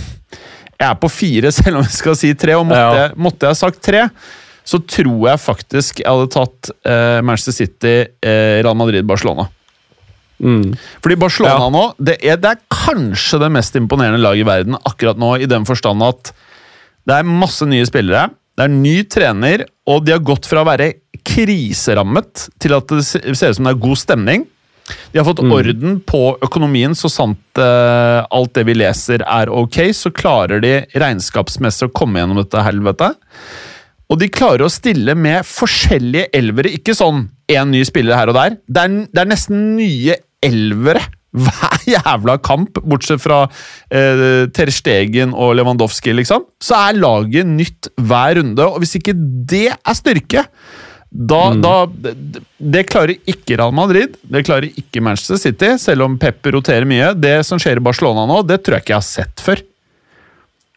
[0.79, 2.55] Jeg er på fire, selv om jeg skal si tre.
[2.59, 3.03] Og måtte, Ja.
[3.05, 4.07] jeg, måtte jeg sagt tre,
[4.65, 9.47] så tror jeg faktisk jeg hadde tatt eh, Manchester City, eh, Real Madrid, Barcelona.
[10.41, 10.73] Mm.
[10.99, 11.69] Fordi Barcelona Ja.
[11.71, 15.47] nå, det er, det er kanskje det mest imponerende laget i verden akkurat nå, i
[15.47, 16.33] den forstand at
[17.07, 20.67] det er masse nye spillere, det er ny trener, og de har gått fra å
[20.67, 20.89] være
[21.23, 24.45] kriserammet til at det ser ut som det er god stemning.
[24.85, 29.79] De har fått orden på økonomien, så sant eh, alt det vi leser er ok,
[29.97, 33.17] så klarer de regnskapsmessig å komme gjennom dette helvetet.
[34.11, 38.37] Og de klarer å stille med forskjellige elvere, ikke sånn én ny spiller her og
[38.37, 38.57] der.
[38.69, 41.01] Det er, det er nesten nye elvere
[41.45, 43.41] hver jævla kamp, bortsett fra
[43.89, 46.45] eh, Ter Stegen og Lewandowski, liksom.
[46.63, 50.45] Så er laget nytt hver runde, og hvis ikke det er styrke
[51.09, 56.17] da, da det, det klarer ikke Real Madrid, det klarer ikke Manchester City, selv om
[56.19, 57.13] Pep roterer mye.
[57.15, 59.63] Det som skjer i Barcelona nå, det tror jeg ikke jeg har sett før.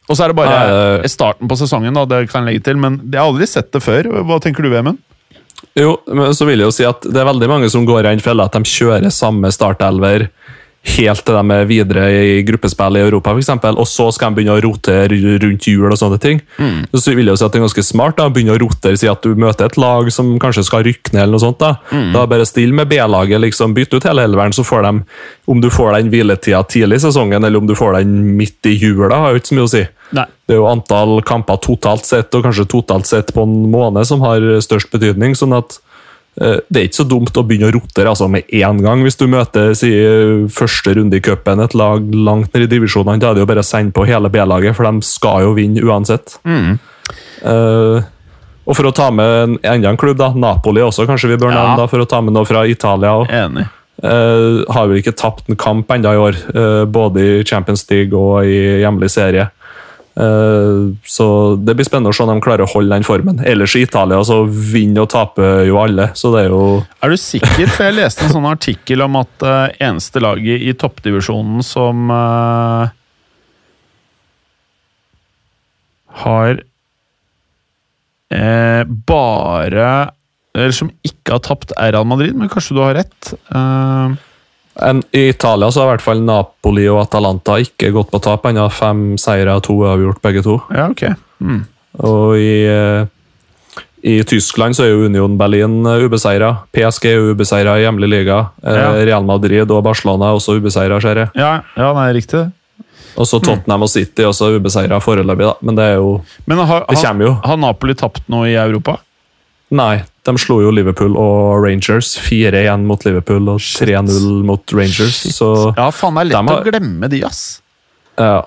[0.09, 0.61] Og så er det bare
[1.03, 3.73] Nei, starten på sesongen, da, det kan jeg legge til, men jeg har aldri sett
[3.75, 4.09] det før.
[4.29, 5.03] Hva tenker du, Vemund?
[5.79, 8.13] Jo, men så vil jeg jo si at det er veldig mange som går i
[8.13, 10.29] den fella at de kjører samme startelver
[10.97, 14.57] helt til de er videre i gruppespill i Europa, eksempel, og så skal de begynne
[14.57, 16.41] å rotere rundt jul og sånne ting.
[16.95, 19.11] Så vil jeg si at det er ganske smart da, å begynne å rotere, si
[19.11, 21.61] at du møter et lag som kanskje skal rykke ned, eller noe sånt.
[21.63, 21.77] Da
[22.15, 24.95] Da bare still med B-laget, liksom, bytt ut hele elveren, så får de,
[25.47, 28.77] om du får den hviletida tidlig i sesongen, eller om du får den midt i
[28.77, 29.85] jula, har jo ikke så mye å si.
[30.17, 30.25] Nei.
[30.49, 34.23] Det er jo antall kamper totalt sett, og kanskje totalt sett på en måned, som
[34.25, 35.37] har størst betydning.
[35.37, 35.81] sånn at
[36.39, 39.01] det er ikke så dumt å begynne å rotere altså, med én gang.
[39.03, 39.91] Hvis du møter si,
[40.55, 43.65] første runde i cupen et lag langt ned i divisjonene, da er det jo bare
[43.65, 46.37] å sende på hele B-laget, for de skal jo vinne uansett.
[46.47, 48.07] Eh,
[48.69, 51.55] og for å ta med en, enda en klubb, da, Napoli også, kanskje vi bør
[51.55, 51.63] Ja.
[51.63, 53.15] nevne, da, for å ta med noe fra Italia.
[53.17, 53.67] Og, Enig.
[53.99, 58.15] Uh, har vi ikke tapt en kamp ennå i år, uh, både i Champions League
[58.15, 59.49] og i hjemlig serie.
[60.19, 61.27] Eh, så
[61.63, 63.39] det blir spennende å se om de klarer å holde den formen.
[63.47, 66.63] Ellers i Italia så vinner og taper jo alle, så det er jo
[67.05, 67.71] Er du sikker?
[67.71, 72.91] For jeg leste en sånn artikkel om at uh, eneste laget i toppdivisjonen som uh,
[76.25, 76.63] har
[78.35, 79.91] uh, bare
[80.59, 83.35] Eller som ikke har tapt, er Real Madrid, men kanskje du har rett?
[83.55, 84.19] Eh,
[84.83, 88.45] en, I Italia så har i hvert fall Napoli og Atalanta ikke gått på tap
[88.49, 88.69] ennå.
[88.73, 90.61] Fem seire, to avgjort, begge to.
[90.75, 91.05] ja, ok.
[91.43, 91.65] Mm.
[92.05, 93.07] Og i, eh,
[94.07, 96.53] i Tyskland så er jo Union Berlin ubeseira.
[96.75, 98.39] PSG er ubeseira i hjemlig liga.
[98.63, 98.93] Eh, Ja.
[99.05, 101.31] Real Madrid og Barcelona er også ubeseira, ser jeg.
[101.35, 102.45] Ja, ja, nei, riktig.
[103.19, 105.55] Og så Tottenham og City også ubeseira foreløpig, da.
[105.63, 107.33] Men det er jo Men har, Det kommer jo.
[107.43, 108.99] har Napoli tapt noe i Europa?
[109.71, 112.15] Nei, de slo jo Liverpool og Rangers.
[112.25, 115.19] 4-1 mot Liverpool og 3-0 mot Rangers.
[115.35, 117.43] Så Ja, faen, det er lett De har- å glemme de, ass.
[118.19, 118.43] ja.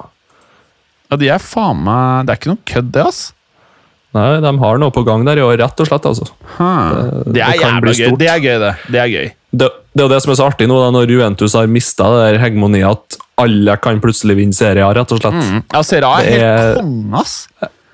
[1.12, 3.34] Ja, de er faen meg Det er ikke noe kødd, det, ass.
[4.16, 6.06] Nei, de har noe på gang der i år, rett og slett.
[6.06, 6.26] altså.
[7.32, 8.18] Det er det kan jævla gøy.
[8.18, 8.72] Det er gøy, det.
[8.92, 9.32] Det er gøy.
[9.52, 12.04] Det, det er jo det som er så artig nå, da, når Juventus har mista
[12.12, 15.34] det der hegemoniet, at alle kan plutselig vinne serier, rett og slett.
[15.36, 15.64] Mm.
[15.74, 17.48] Ja, Serie A er Det helt er- konge, ass.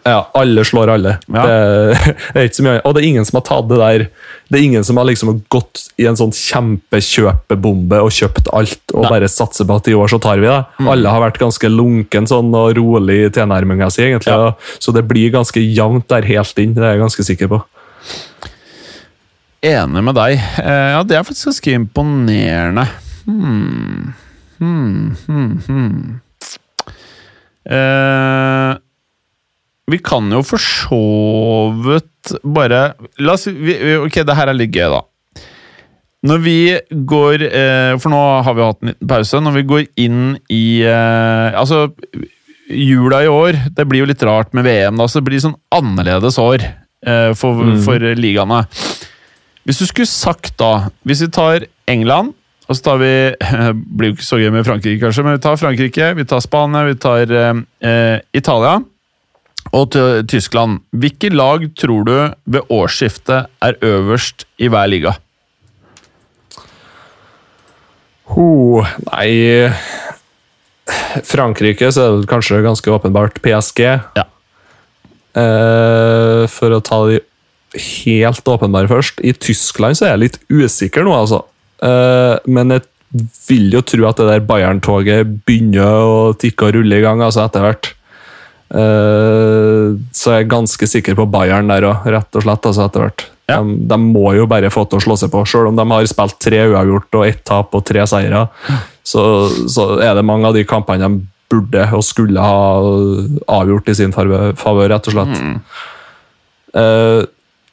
[0.07, 1.17] Ja, alle slår alle.
[1.27, 1.43] Ja.
[1.43, 4.05] Det, det er ikke så mye, og det er ingen som har tatt det der
[4.47, 9.03] Det er ingen som har liksom gått i en sånn kjempekjøpebombe og kjøpt alt og
[9.03, 9.11] Nei.
[9.15, 10.59] bare satser på at i år så tar vi det.
[10.87, 14.31] Alle har vært ganske lunken sånn og rolig i tilnærminga si, egentlig.
[14.31, 14.53] Ja.
[14.79, 17.65] Så det blir ganske jevnt der helt inn, det er jeg ganske sikker på.
[19.67, 20.37] Enig med deg.
[20.61, 22.85] Eh, ja, det er faktisk ganske imponerende.
[23.25, 24.13] Hmm.
[24.59, 26.19] Hmm, hmm, hmm.
[27.67, 28.36] Eh,
[29.87, 31.03] vi kan jo for så
[31.85, 32.91] vidt bare
[33.23, 35.03] La oss vi, Ok, det her er litt gøy, da.
[36.27, 36.57] Når vi
[37.07, 39.41] går eh, For nå har vi hatt en liten pause.
[39.43, 41.85] Når vi går inn i eh, Altså,
[42.67, 45.55] jula i år Det blir jo litt rart med VM, da, så det blir sånn
[45.71, 48.65] annerledes år eh, for, for ligaene.
[49.67, 52.35] Hvis du skulle sagt da Hvis vi tar England
[52.67, 55.43] og så tar vi Det blir jo ikke så gøy med Frankrike, kanskje, men vi
[55.45, 58.81] tar Frankrike, vi tar Spania, vi tar eh, Italia
[59.75, 60.81] og til Tyskland.
[60.91, 65.15] Hvilke lag tror du ved årsskiftet er øverst i hver liga?
[68.35, 69.71] Ho, nei
[71.27, 73.83] Frankrike så er det kanskje ganske åpenbart PSG.
[74.17, 74.25] Ja.
[75.37, 77.21] Eh, for å ta de
[77.77, 79.21] helt åpenbare først.
[79.23, 81.43] I Tyskland så er jeg litt usikker nå, altså.
[81.83, 82.87] Eh, men jeg
[83.47, 87.45] vil jo tro at det der Bayern-toget begynner å tikke og rulle i gang altså
[87.45, 87.91] etter hvert.
[88.67, 92.67] Eh, så jeg er ganske sikker på Bayern der òg, rett og slett.
[92.67, 93.25] altså etter hvert.
[93.47, 93.61] Ja.
[93.63, 96.09] De, de må jo bare få til å slå seg på, selv om de har
[96.09, 98.47] spilt tre uavgjort og ett tap og tre seire.
[99.07, 99.23] Så,
[99.71, 102.81] så er det mange av de kampene de burde og skulle ha
[103.55, 105.39] avgjort i sin favør, rett og slett.
[106.75, 107.23] Eh,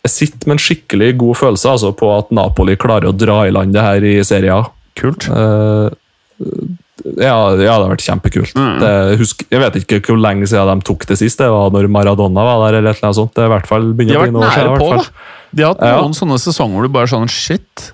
[0.05, 3.53] jeg sitter med en skikkelig god følelse altså, på at Napoli klarer å dra i
[3.55, 6.84] land det her i serien Kult Kult.
[7.05, 8.55] Ja, ja, det har vært kjempekult.
[8.81, 11.41] Det, husk, jeg vet ikke hvor lenge siden de tok det sist.
[11.41, 12.79] Det var når Maradona var der.
[12.79, 13.35] eller et eller annet sånt.
[13.37, 14.79] Det er i hvert fall begynner å bli noen år siden.
[14.81, 15.35] på, da.
[15.55, 16.01] De har hatt Ja.
[16.01, 17.93] noen sånne sesonger hvor du bare sånn Shit.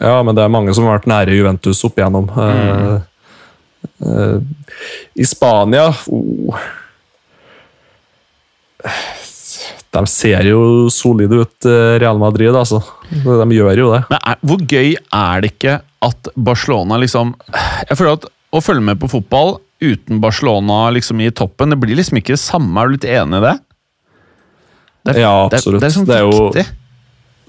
[0.00, 2.30] Ja, men det er mange som har vært nære Juventus opp igjennom.
[2.32, 2.80] Mm.
[2.80, 3.00] Uh,
[4.08, 4.40] uh,
[5.14, 6.56] I Spania oh.
[9.90, 12.78] De ser jo solide ut, eh, Real Madrid, altså.
[13.10, 14.04] De gjør jo det.
[14.12, 18.24] Men er, hvor gøy er det ikke at Barcelona liksom Jeg føler at
[18.56, 22.40] å følge med på fotball uten Barcelona liksom i toppen, det blir liksom ikke det
[22.42, 22.74] samme.
[22.82, 23.52] Er du litt enig i det?
[25.06, 25.80] Det er, Ja, det er- absolutt.
[25.80, 26.66] Det er, sånn Det er jo- viktig.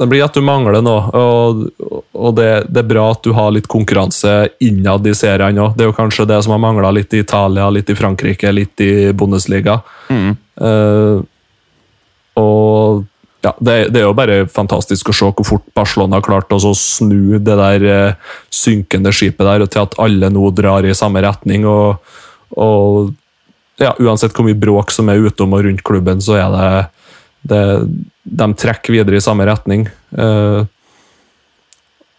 [0.01, 1.65] Det blir at du mangler noe, og,
[2.15, 5.75] og det, det er bra at du har litt konkurranse innad i seriene òg.
[5.77, 8.81] Det er jo kanskje det som har mangla litt i Italia, litt i Frankrike, litt
[8.81, 9.81] i Bundesliga.
[10.09, 10.31] Mm.
[10.57, 11.21] Uh,
[12.39, 13.03] og
[13.41, 16.59] ja, det, det er jo bare fantastisk å se hvor fort Barcelona har klart å
[16.77, 21.23] snu det der eh, synkende skipet der og til at alle nå drar i samme
[21.25, 21.65] retning.
[21.65, 21.97] og,
[22.53, 23.15] og
[23.81, 26.69] ja, Uansett hvor mye bråk som er utom og rundt klubben, så er det,
[27.49, 27.63] det
[28.21, 29.87] de trekker videre i samme retning.
[30.13, 30.61] Eh,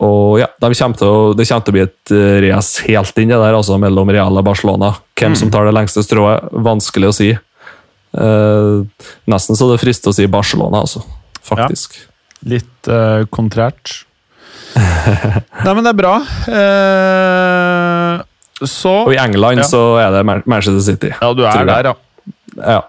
[0.03, 3.23] og ja, de kommer til å, Det kommer til å bli et eh, race helt
[3.23, 4.97] inn det der, altså mellom Real og Barcelona.
[5.19, 7.31] Hvem som tar det lengste strået, vanskelig å si.
[8.12, 11.03] Eh, nesten så det frister å si Barcelona, altså.
[11.42, 11.96] Faktisk.
[12.48, 14.03] Litt eh, kontrært.
[15.64, 16.14] Nei, men det er bra.
[16.53, 18.22] Eh,
[18.62, 19.66] så Og i England Ja.
[19.66, 21.11] så er det Manchester City.
[21.18, 21.94] Ja, du er der, ja.
[22.62, 22.81] Ja.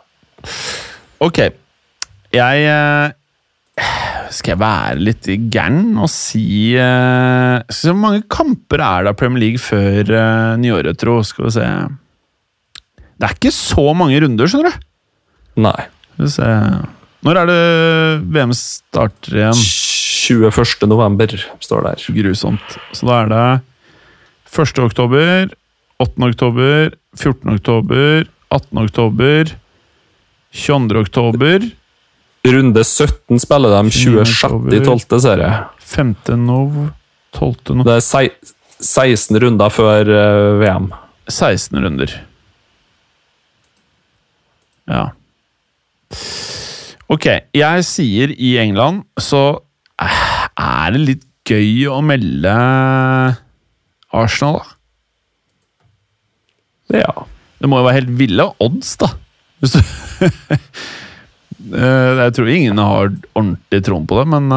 [1.23, 1.39] Ok.
[2.33, 3.13] Jeg eh,
[4.33, 9.19] Skal jeg være litt gæren og si eh, skal Hvor mange kamper er det av
[9.19, 11.19] Premier League før uh, nyåret, tro?
[11.25, 11.67] Skal vi se
[13.17, 14.89] Det er ikke så mange runder, skjønner du.
[15.59, 15.89] Nei.
[17.23, 17.59] Når er det
[18.35, 19.59] VM starter igjen?
[20.23, 20.87] 21.
[20.87, 22.07] november står der.
[22.15, 22.77] Grusomt.
[22.95, 23.45] Så da er det
[24.53, 24.81] 1.
[24.83, 25.53] oktober,
[26.03, 26.27] 8.
[26.29, 27.53] oktober, 14.
[27.57, 28.83] oktober, 18.
[28.83, 29.55] oktober,
[30.53, 30.99] 22.
[31.07, 31.71] oktober,
[32.43, 35.19] Runde 17 spiller de 26.12.
[35.19, 35.63] serie.
[35.79, 36.15] 5.
[36.43, 36.89] nov,
[37.31, 37.55] 12.
[37.77, 38.29] nov Det er
[38.83, 40.89] 16 runder før eh, VM.
[41.31, 42.15] 16 runder.
[44.91, 45.05] Ja.
[47.13, 49.41] Ok, jeg sier i England så
[50.01, 50.21] eh,
[50.59, 52.53] er det litt gøy å melde
[54.13, 54.69] Arsenal, da.
[57.03, 57.13] Ja.
[57.59, 59.11] Det må jo være helt ville odds, da.
[59.63, 59.81] Hvis du
[61.63, 63.05] Eh, Jeg tror ingen har
[63.39, 64.49] ordentlig troen på det, men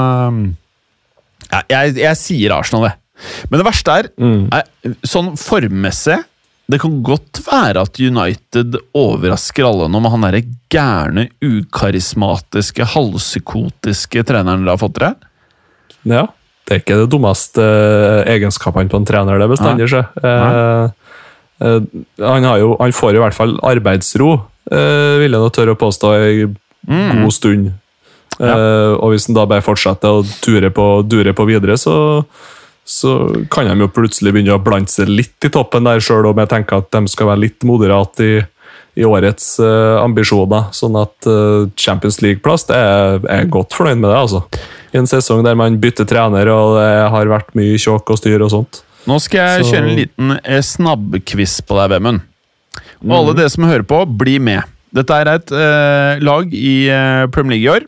[1.52, 2.94] jeg, jeg, jeg sier Arsenal, det.
[3.50, 4.48] Men det verste er, Mm.
[4.50, 4.64] er
[5.06, 6.16] sånn formmessig
[6.66, 14.24] Det kan godt være at United overrasker alle nå med han derre gærne, ukarismatiske, halvpsykotiske
[14.26, 15.14] treneren dere har fått dere.
[16.02, 16.26] ja.
[16.66, 19.86] Det er ikke det dummeste eh, egenskapene på en trener, det bestandig.
[19.86, 20.00] sjø.
[20.18, 20.88] Eh,
[21.62, 21.76] eh,
[22.18, 24.32] han, har jo, han får i hvert fall arbeidsro,
[24.66, 26.48] eh, vil jeg nå tørre å påstå, i
[26.90, 27.70] god stund.
[28.42, 31.94] Eh, og hvis han da bare fortsetter å ture på, dure på videre, så,
[32.86, 33.12] så
[33.50, 36.52] kan de jo plutselig begynne å blande seg litt i toppen der, sjøl om jeg
[36.52, 38.36] tenker at de skal være litt moderate i,
[39.02, 40.68] i årets uh, ambisjoner.
[40.76, 44.20] Sånn at uh, Champions League-plass, er er godt fornøyd med det.
[44.20, 44.44] altså.
[44.94, 48.46] I en sesong der man bytter trener, og det har vært mye tjåk og styr
[48.46, 48.80] og sånt.
[49.06, 52.22] Nå skal jeg Så- kjøre en liten snabbkviss snabbquiz på deg, Vemund.
[53.02, 54.62] Og alle dere som hører på, bli med.
[54.94, 57.86] Dette er et uh, lag i eh, Premier League i år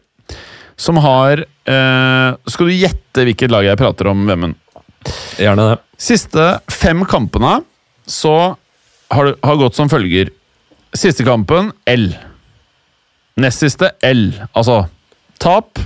[0.78, 4.54] som har eh, Skal du gjette hvilket lag jeg prater om, Vemund?
[5.38, 5.78] Gjerne det.
[5.98, 7.58] Siste fem kampene
[8.08, 8.34] så
[9.12, 10.30] har det har gått som følger.
[10.96, 12.10] Siste kampen L.
[13.38, 14.30] Nest siste L.
[14.52, 14.84] Altså
[15.38, 15.78] tap,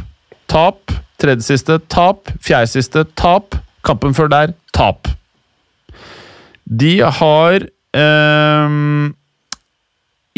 [0.48, 5.10] tap, tredje siste tap, fjerde siste tap, kampen før der tap.
[6.64, 8.76] De har eh,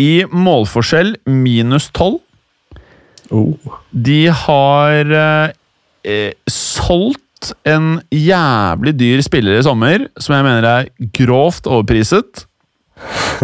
[0.00, 2.18] i målforskjell minus 12.
[3.34, 3.76] Oh.
[3.90, 5.54] De har eh,
[6.04, 6.32] eh,
[7.68, 12.46] en jævlig dyr spiller i sommer, som jeg mener er grovt overpriset.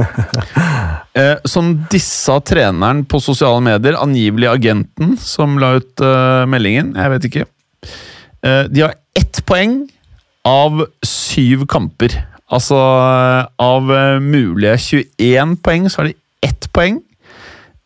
[1.19, 6.95] eh, som dissa treneren på sosiale medier, angivelig agenten, som la ut eh, meldingen.
[6.97, 7.47] Jeg vet ikke.
[8.47, 9.83] Eh, de har ett poeng
[10.47, 12.15] av syv kamper.
[12.51, 14.77] Altså eh, av eh, mulige
[15.19, 17.01] 21 poeng, så har de ett poeng.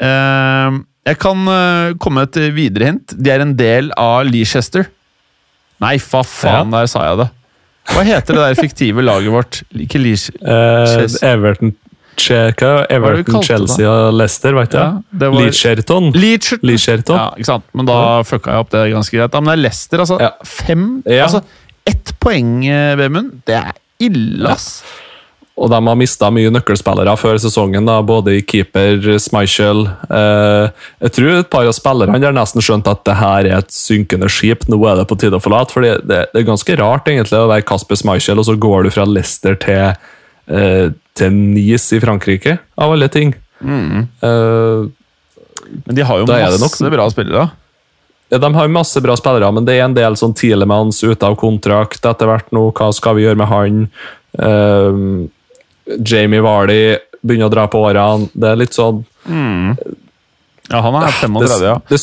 [0.01, 1.49] Eh, jeg kan
[2.01, 3.13] komme med et videre hint.
[3.13, 4.87] De er en del av Leicester.
[5.85, 7.31] Nei, fa faen, der sa jeg det.
[7.93, 9.59] Hva heter det der fiktive laget vårt?
[9.77, 10.31] Ikke Leach...
[10.41, 11.75] Uh, Everton,
[12.17, 12.55] Che- hva?
[12.55, 14.79] Hva er det Everton Chelsea og Leicester, veit du?
[14.79, 14.87] Ja,
[15.27, 16.09] var- Leacherton.
[16.15, 17.19] Leacherton.
[17.19, 17.67] Ja, ikke sant?
[17.75, 19.35] Men da fucka jeg opp det ganske greit.
[19.35, 20.21] Ja, men det er Leicester, altså.
[20.23, 20.31] Ja.
[20.47, 21.27] Fem Ja.
[21.27, 21.43] Altså,
[21.85, 23.43] ett poeng, eh, Vemund.
[23.45, 23.75] Det er
[24.07, 24.83] ille, ass.
[25.55, 30.73] Og de har mista mye nøkkelspillere før sesongen, da, både i keeper, Schmeichel eh,
[31.05, 34.27] Jeg tror et par av spillerne har nesten skjønt at det her er et synkende
[34.33, 34.67] skip.
[34.67, 35.71] Nå er det på tide å forlate.
[35.71, 38.91] for det, det er ganske rart egentlig å være Kasper Schmeichel, og så går du
[38.97, 39.95] fra Leicester til,
[40.51, 43.37] eh, til Nice i Frankrike, av alle ting.
[43.63, 44.89] Eh,
[45.87, 47.47] Men de har jo masse bra spillere.
[48.33, 51.39] Ja, De har masse bra spillere, men det er en del sånn Tielemanns ute av
[51.39, 52.67] kontrakt etter hvert nå.
[52.75, 53.81] Hva skal vi gjøre med han?
[54.43, 55.31] Ehm,
[56.01, 58.29] Jamie Vardy begynner å dra på årene.
[58.33, 59.03] Det er litt sånn
[60.71, 61.75] Ja, han er 35, ja.
[61.91, 61.99] det,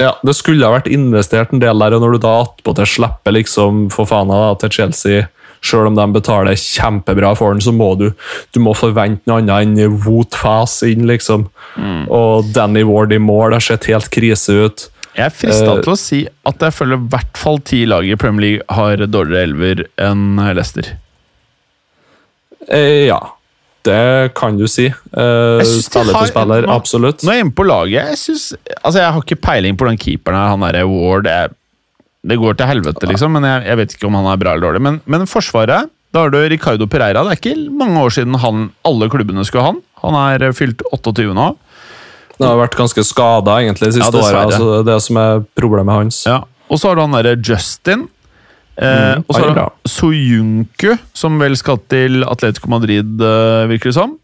[0.00, 3.36] ja, det skulle ha vært investert en del der, og når du da attpåtil slipper
[3.36, 5.26] liksom for faen da, til Chelsea
[5.60, 8.06] Selv om de betaler kjempebra for den, så må du
[8.54, 11.50] du må forvente noe annet enn Woot Fass inn, liksom.
[12.08, 14.86] Og Danny Ward i mål har sett helt krise ut.
[15.12, 18.08] Jeg er frista Eh, til å si at jeg føler i hvert fall ti lag
[18.08, 20.94] i Premier League har dårligere elver enn Leicester.
[22.68, 23.18] Eh, ja,
[23.84, 24.86] det kan du si.
[24.86, 27.22] Eh, spiller har- for spiller, nå- absolutt.
[27.24, 28.10] Nå er jeg inne på laget.
[28.10, 28.52] Jeg synes,
[28.84, 30.48] altså jeg har ikke peiling på den keeperen her.
[30.52, 31.50] Han derre Ward jeg,
[32.26, 34.66] Det går til helvete, liksom, men jeg, jeg vet ikke om han er bra eller
[34.68, 34.80] dårlig.
[34.82, 37.22] Men, men Forsvaret, da har du Ricardo Pereira.
[37.24, 39.80] Det er ikke mange år siden han, alle klubbene skulle ha han.
[40.02, 41.56] Han er eh, fylt 28 nå.
[42.40, 44.44] Han har vært ganske skada egentlig de siste Ja, åra.
[44.44, 46.20] Altså, det er det som er problemet hans.
[46.28, 46.42] Ja.
[46.70, 48.08] Og så har du han derre Justin.
[48.80, 53.90] Eh, Mm, og så er du Soyuncu, som vel skal til Atletico Madrid, eh, virker
[53.90, 54.16] det som.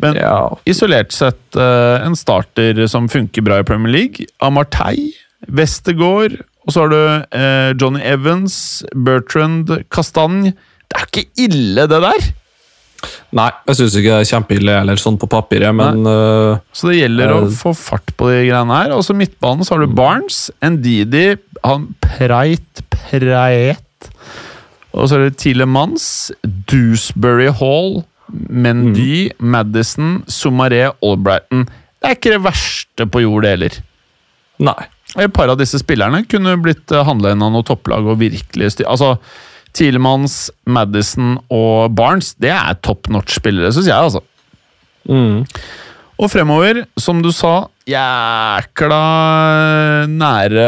[0.00, 0.48] Men Ja.
[0.66, 4.26] isolert sett eh, en starter som funker bra i Premier League.
[4.40, 5.12] Amartey,
[5.48, 10.54] Westergård, og så har du eh, Johnny Evans, Bertrand, Kastanj.
[10.88, 12.26] Det er ikke ille, det der!
[13.36, 17.02] Nei, jeg syns ikke det er kjempeille eller sånn på papiret, men uh, Så det
[17.02, 17.50] gjelder å Eh.
[17.52, 18.94] få fart på de greiene her.
[18.96, 24.10] Og så midtbanen så har du Barnes, Ndidi, han Preit Preit.
[24.94, 26.06] Og så er det Tilemans,
[26.70, 31.66] Dewsbury Hall, Mendy, Madison, Somaré, Albrighton.
[31.98, 33.80] Det er ikke det verste på jord, det heller.
[34.62, 34.82] nei.
[35.14, 38.88] Et par av disse spillerne kunne blitt handla inn av noe topplag og virkelig styr...
[38.90, 39.14] Altså,
[39.74, 44.22] Tilemans, Madison og Barnes, det er top notch-spillere, syns jeg, altså.
[45.10, 45.42] Mm.
[46.14, 49.00] Og fremover, som du sa, jækla
[50.08, 50.66] nære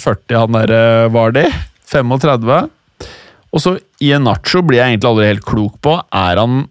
[0.00, 1.44] 40 han der var de.
[1.88, 2.58] 35.
[3.52, 3.74] Og så
[4.04, 5.94] Ienacho blir jeg egentlig aldri helt klok på.
[6.12, 6.62] Er han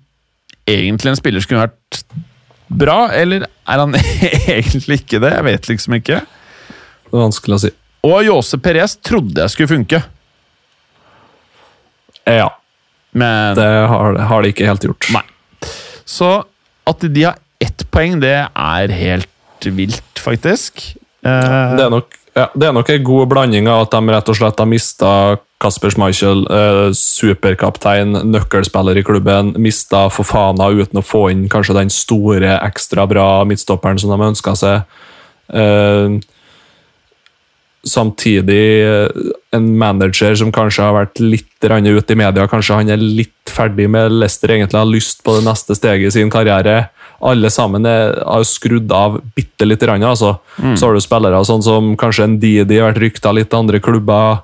[0.67, 2.03] egentlig en spiller som kunne vært
[2.67, 3.95] bra, eller er han
[4.57, 5.33] egentlig ikke det?
[5.37, 6.21] Jeg vet liksom ikke.
[7.07, 7.73] Det er vanskelig å si.
[8.07, 10.03] Og Jose Perez trodde jeg skulle funke,
[12.27, 12.49] Ja,
[13.15, 15.07] men det har, har de ikke helt gjort.
[15.15, 15.23] Nei.
[16.07, 16.27] Så
[16.87, 17.37] at de har
[17.77, 20.95] ett poeng, det er helt vilt, faktisk.
[21.25, 22.47] Uh, Det er nok ja,
[22.93, 25.11] en god blanding av at de rett og slett har mista
[25.57, 31.89] Kasper Schmeichel, eh, superkaptein, nøkkelspiller i klubben, mista Fofana uten å få inn kanskje den
[31.89, 34.99] store, ekstra bra midtstopperen som de ønska seg.
[35.49, 36.19] Eh,
[37.87, 42.45] samtidig eh, en manager som kanskje har vært litt ute i media.
[42.47, 46.19] Kanskje han er litt ferdig med Leicester, egentlig har lyst på det neste steget i
[46.19, 46.91] sin karriere.
[47.25, 50.03] Alle sammen er, har skrudd av bitte lite grann.
[50.05, 50.35] Altså.
[50.57, 54.43] Så har du spillere sånn som kanskje Ndidi har vært rykta litt til andre klubber.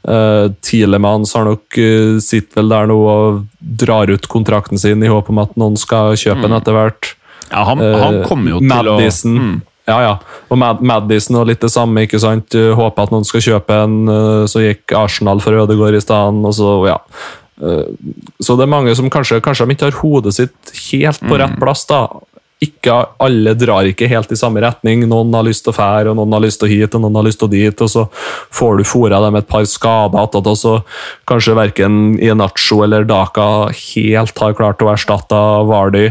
[0.00, 5.10] Uh, Tilemans har nok uh, sitter vel der nå og drar ut kontrakten sin i
[5.12, 7.10] håp om at noen skal kjøpe den etter hvert.
[7.50, 9.36] Ja, han, han kommer jo til Madison.
[9.36, 9.58] å mm.
[9.90, 10.14] Ja, ja.
[10.52, 12.04] Og Mad Madison og litt det samme.
[12.06, 12.54] ikke sant?
[12.54, 13.96] Håper at noen skal kjøpe en.
[14.46, 16.44] Så gikk Arsenal for Ødegaard i stedet.
[16.46, 17.00] og så, ja.
[17.60, 17.92] Uh,
[18.40, 21.58] Så det er mange som kanskje, kanskje de ikke har hodet sitt helt på rett
[21.60, 21.86] plass.
[21.90, 22.06] da.
[22.60, 25.06] Ikke Alle drar ikke helt i samme retning.
[25.08, 27.24] Noen har lyst til å fære, og noen har lyst til hit, og noen har
[27.24, 27.80] lyst til dit.
[27.80, 28.06] og Så
[28.52, 30.82] får du fôra dem et par skader og så
[31.26, 36.10] kanskje verken Ienacho eller Daka helt har klart å erstatte Vardy.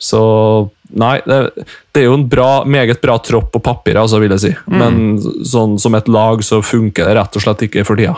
[0.00, 4.30] Så Nei, det, det er jo en bra, meget bra tropp på papiret, altså, vil
[4.36, 4.52] jeg si.
[4.70, 8.14] Men sånn, som et lag så funker det rett og slett ikke for tida.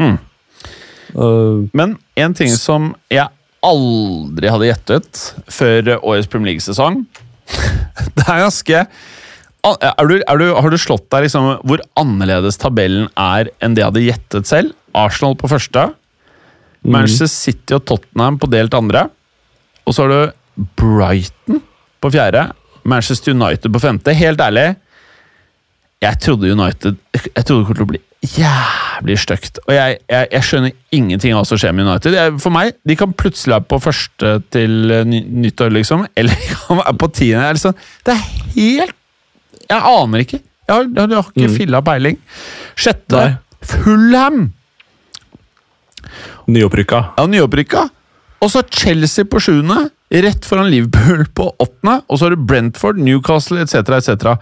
[0.00, 0.16] Mm.
[1.14, 3.28] Uh, Men en ting som jeg
[3.66, 7.02] aldri hadde gjettet før årets Premier League-sesong
[8.16, 8.84] Det er ganske
[9.60, 13.82] er du, er du, Har du slått deg liksom hvor annerledes tabellen er enn det
[13.82, 14.76] jeg hadde gjettet selv?
[14.96, 15.82] Arsenal på første.
[16.80, 19.04] Manchester City og Tottenham på delt andre.
[19.84, 21.60] Og så har du Brighton
[22.00, 22.46] på fjerde.
[22.88, 24.16] Manchester United på femte.
[24.16, 24.70] Helt ærlig,
[26.00, 29.58] jeg trodde United Jeg trodde det kom til å bli jævlig stygt.
[29.66, 32.16] Og jeg, jeg, jeg skjønner ingenting av hva som skjer med United.
[32.18, 36.04] Jeg, for meg, De kan plutselig være på første til eh, ny, nyttår, liksom.
[36.20, 37.52] Eller de kan være på tiende.
[37.56, 38.24] Liksom, det er
[38.56, 38.96] helt
[39.70, 40.40] Jeg aner ikke.
[40.70, 42.18] Jeg har, jeg har ikke filla peiling.
[42.78, 43.30] Sjette Nei.
[43.66, 44.44] Fulham!
[46.50, 47.00] Nyopprykka.
[47.18, 47.88] Ja, nyopprykka.
[48.40, 49.90] Og så Chelsea på sjuende,
[50.24, 52.00] rett foran Liverpool på åttende.
[52.08, 53.98] Og så har du Brentford, Newcastle etc.
[53.98, 54.32] etc.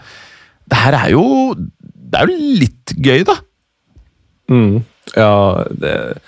[0.69, 1.25] Det her er jo
[2.09, 3.35] Det er jo litt gøy, da.
[4.49, 4.83] Mm.
[5.17, 6.19] Ja, det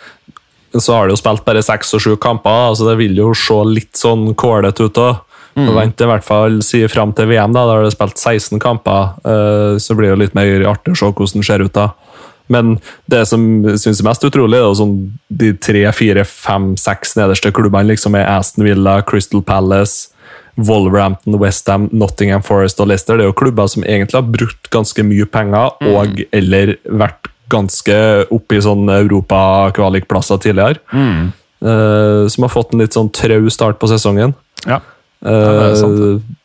[0.72, 3.56] Så har de jo spilt bare seks og sju kamper, så det vil jo se
[3.66, 5.16] litt sånn kålete ut òg.
[5.58, 5.70] Mm.
[5.74, 9.16] Vent i hvert fall si fram til VM, da, da har de spilt 16 kamper.
[9.26, 11.88] eh, Så blir det jo litt mer artig å se hvordan det ser ut da.
[12.50, 12.78] Men
[13.10, 13.42] det som
[13.78, 14.94] synes er mest utrolig, er sånn
[15.28, 20.08] de tre, fire, fem, seks nederste klubbene liksom er Aston Villa, Crystal Palace,
[20.56, 23.16] Wolverhampton, Westham, Nottingham Forest og Leicester.
[23.16, 27.96] Det er jo klubber som egentlig har brukt ganske mye penger og eller vært ganske
[28.32, 30.80] oppe i sånn europakvalikplasser tidligere.
[31.60, 34.34] Eh, som har fått en litt sånn trau start på sesongen.
[34.64, 34.80] Ja.
[35.20, 36.36] Eh, det er sant,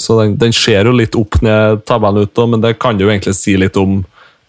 [0.00, 3.10] så den, den ser jo litt opp ned tabellen ut, da, men det kan jo
[3.10, 3.98] egentlig si litt om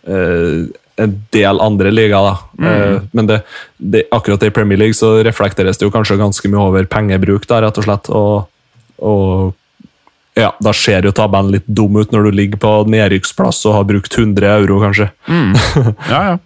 [0.07, 0.61] uh,
[1.01, 2.39] en del andre ligaer.
[2.61, 3.41] Eh, men det,
[3.77, 7.61] det, akkurat i Premier League så reflekteres det jo kanskje ganske mye over pengebruk, da,
[7.65, 8.09] rett og slett.
[8.15, 8.47] Og,
[9.03, 9.51] og
[10.39, 13.89] ja, da ser jo tabellen litt dum ut når du ligger på nedrykksplass og har
[13.89, 15.09] brukt 100 euro, kanskje.
[16.13, 16.37] Ja, ja.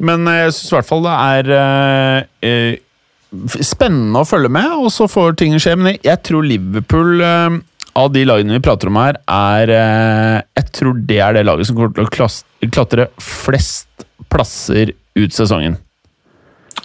[0.00, 4.70] Men eh, jeg syns i hvert fall det er eh, eh, spennende å følge med,
[4.80, 5.76] og så får ting skje.
[5.76, 7.58] Men jeg tror Liverpool, eh,
[8.00, 11.68] av de lagene vi prater om her, er eh, Jeg tror det er det laget
[11.68, 13.88] som kommer til å klatre flest
[14.30, 15.76] plasser ut sesongen.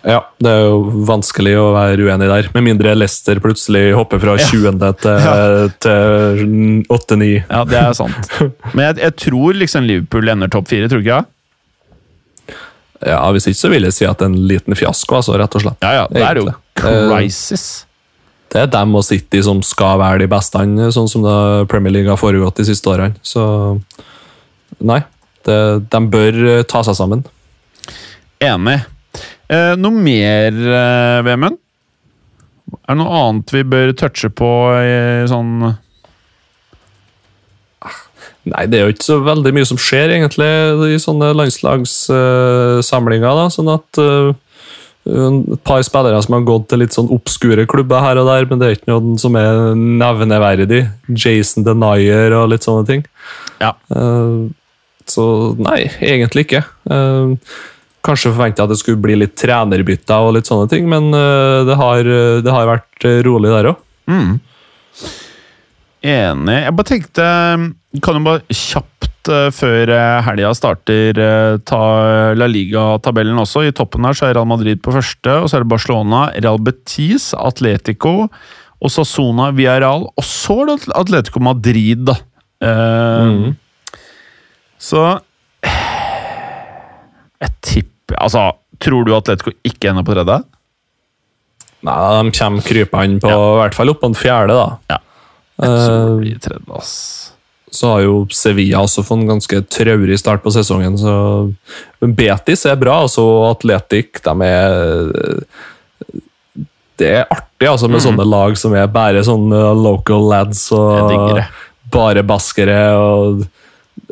[0.05, 2.49] Ja, det er jo vanskelig å være uenig der.
[2.53, 4.75] Med mindre Leicester plutselig hopper fra 20.
[5.01, 5.23] til,
[5.86, 7.29] til 8-9.
[7.49, 8.29] Ja, det er sant.
[8.73, 11.23] Men jeg, jeg tror liksom Liverpool ender topp fire, tror du ikke?
[13.05, 15.57] Ja, Hvis ikke så vil jeg si at det er en liten fiasko, altså, rett
[15.57, 15.81] og slett.
[15.83, 16.05] Ja, ja.
[16.13, 17.86] Det er jo Eh, crisis.
[18.51, 20.61] Det er dem og City som skal være de beste,
[20.95, 21.23] sånn som
[21.71, 23.15] Premier League har foregått de siste årene.
[23.25, 23.43] Så
[24.83, 25.01] nei,
[25.47, 25.57] det,
[25.91, 27.23] de bør eh, ta seg sammen.
[28.43, 28.81] Enig.
[29.49, 31.57] Eh, noe mer, eh, Vemund?
[32.85, 34.49] Er det noe annet vi bør touche på
[34.81, 35.75] i sånn
[38.45, 40.45] Nei, det er jo ikke så veldig mye som skjer, egentlig,
[40.93, 43.31] i sånne landslagssamlinger.
[43.39, 44.33] da, sånn at eh,
[45.05, 48.61] et par spillere som har gått til litt sånn obskure klubber her og der, men
[48.61, 50.83] det er ikke noe som er nevneverdig.
[51.09, 53.01] Jason Denier og litt sånne ting.
[53.61, 53.73] Ja.
[53.89, 54.45] Eh,
[55.09, 55.25] så
[55.61, 56.63] nei, egentlig ikke.
[56.89, 57.33] Eh,
[58.06, 61.76] kanskje forventa at det skulle bli litt trenerbytter og litt sånne ting, men eh, det,
[61.80, 62.03] har,
[62.45, 63.82] det har vært eh, rolig der òg.
[64.12, 64.36] mm.
[66.06, 66.58] Enig.
[66.68, 67.24] Jeg bare tenkte
[68.06, 71.80] Kan jo bare kjapt eh, før eh, helga starter eh, ta
[72.38, 73.64] La Liga-tabellen også.
[73.66, 76.60] I toppen her så er Real Madrid på første, og så er det Barcelona, Real
[76.62, 78.28] Betis, Atletico,
[78.78, 82.20] og Sassona Villarreal, og så er det Atletico Madrid, da.
[82.62, 83.56] Eh, Mhm.
[84.86, 85.01] Så
[87.41, 90.43] Jeg tipper Altså, tror du Atletico ikke ender på tredje?
[91.86, 94.78] Nei, de kommer krypende på i hvert fall opp på den fjerde, da.
[94.89, 94.99] Ja.
[95.62, 96.93] Jeg tror det Eh, blir tredje, ass.
[97.72, 100.97] så har jo Sevilla også fått en ganske traurig start på sesongen.
[100.97, 101.53] så
[102.01, 105.45] Betis er bra, altså Atletic de er
[106.97, 110.78] Det er artig altså med sånne lag som er bare sånne local lads Mm.
[110.78, 111.41] Og
[111.91, 112.80] bare baskere.
[112.95, 113.45] og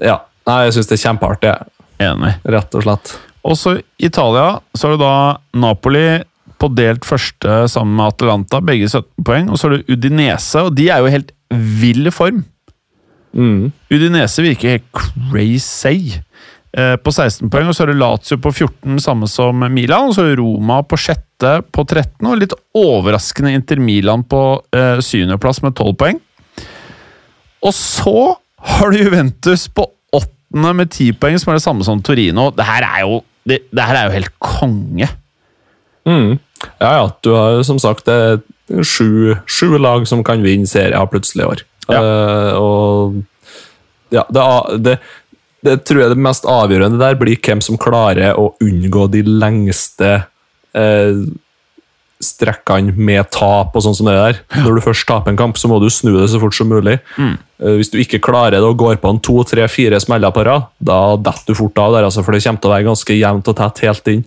[0.01, 1.53] Ja, Nei, jeg syns det er kjempeartig.
[1.99, 2.33] Enig.
[2.45, 3.17] rett og slett.
[3.43, 5.15] Og så Italia, så har du da
[5.59, 6.07] Napoli
[6.61, 9.49] på delt første sammen med Atalanta, begge 17 poeng.
[9.51, 12.43] Og så har du Udinese, og de er jo helt vill form.
[13.33, 13.71] Mm.
[13.91, 16.19] Udinese virker helt crazy
[16.77, 17.67] eh, på 16 poeng.
[17.67, 20.09] Og så har du Lazio på 14, samme som Milan.
[20.09, 24.61] Og så har du Roma på sjette på 13, og litt overraskende Inter Milan på
[24.75, 26.21] eh, syvendeplass med 12 poeng.
[27.63, 28.33] Og så
[28.63, 29.85] har du Juventus på
[30.15, 32.51] åttende med 10 poeng, som er det samme som Torino.
[32.55, 35.09] Det her er jo, det, det her er jo helt konge.
[36.07, 36.39] Mm.
[36.79, 37.05] Ja, ja.
[37.23, 41.43] Du har jo som sagt det er sju, sju lag som kan vinne serier plutselig
[41.43, 41.63] i år.
[41.89, 41.99] Ja.
[41.99, 44.43] Uh, og ja, det,
[44.85, 44.97] det,
[45.65, 50.11] det tror jeg det mest avgjørende der blir hvem som klarer å unngå de lengste
[50.77, 51.23] eh,
[52.23, 54.39] strekkene med tap og sånn som det der.
[54.63, 56.97] Når du først taper en kamp, så må du snu det så fort som mulig.
[57.17, 57.35] Mm.
[57.63, 60.45] Eh, Hvis du ikke klarer det og går på en to, tre, fire smeller på
[60.47, 63.17] rad, da detter du fort av der, altså, for det kommer til å være ganske
[63.19, 64.23] jevnt og tett helt inn.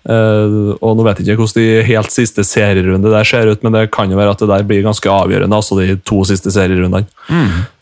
[0.00, 3.74] Uh, og Nå vet jeg ikke hvordan de helt siste serierunde der ser ut, men
[3.76, 7.04] det kan jo være at det der blir ganske avgjørende, altså de to siste serierundene.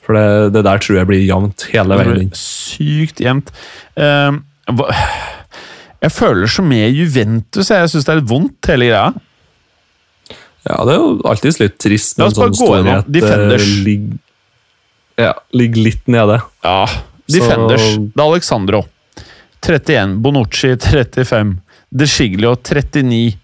[0.03, 2.33] For det, det der tror jeg blir jevnt hele veien inn.
[2.35, 3.53] sykt jevnt.
[3.95, 4.35] Uh,
[6.05, 7.71] jeg føler så med Juventus.
[7.71, 9.13] Jeg syns det er litt vondt, hele greia.
[10.67, 14.19] Ja, det er jo alltid litt trist når en sånn storhet eh, ligger
[15.19, 16.39] ja, ligger litt nede.
[16.63, 16.87] Ja,
[17.29, 17.85] Defenders.
[17.99, 18.85] Det er Alexandro.
[19.67, 20.17] 31.
[20.23, 21.57] Bonucci 35.
[21.91, 23.37] De Sciglio 39.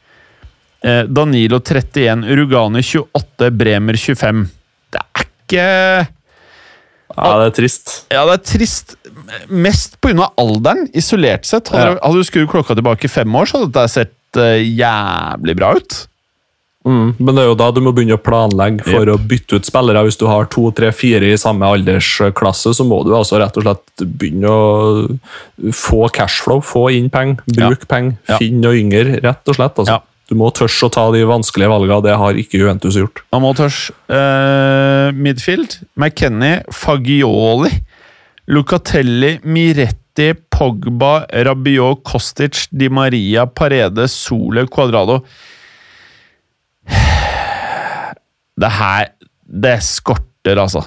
[0.84, 2.22] Eh, Danilo 31.
[2.38, 3.50] Rugani 28.
[3.50, 4.44] Bremer 25.
[4.94, 5.66] Det er ikke
[7.14, 7.92] Ja, det er trist.
[8.10, 8.96] Ja, det er trist.
[9.48, 10.30] Mest pga.
[10.40, 11.68] alderen, isolert sett.
[11.68, 12.00] Hadde, Ja.
[12.02, 16.06] hadde du skrudd klokka tilbake fem år, så hadde dette sett uh, jævlig bra ut.
[16.84, 19.64] Mm, men det er jo da du må begynne å planlegge for å bytte ut
[19.64, 20.02] spillere.
[20.04, 23.64] Hvis du har to, tre, fire i samme aldersklasse, så må du altså rett og
[23.64, 28.36] slett begynne å få cashflow, få inn penger, bruk penger, Ja.
[28.36, 29.80] finne noe yngre, rett og slett.
[29.80, 29.96] Altså.
[29.96, 30.02] Ja.
[30.28, 33.20] Du må tørre å ta de vanskelige valgene, det har ikke Juventus gjort.
[33.32, 33.90] Man må tørs.
[34.08, 35.78] Uh, midfield.
[35.96, 37.72] McKenny, Fagioli,
[38.48, 45.22] Lucatelli, Miretti, Pogba, Rabiot, Kostic, Di Maria, Parede, Sole, Cuadrado.
[48.60, 49.08] Det her
[49.44, 50.84] Det skorter, altså.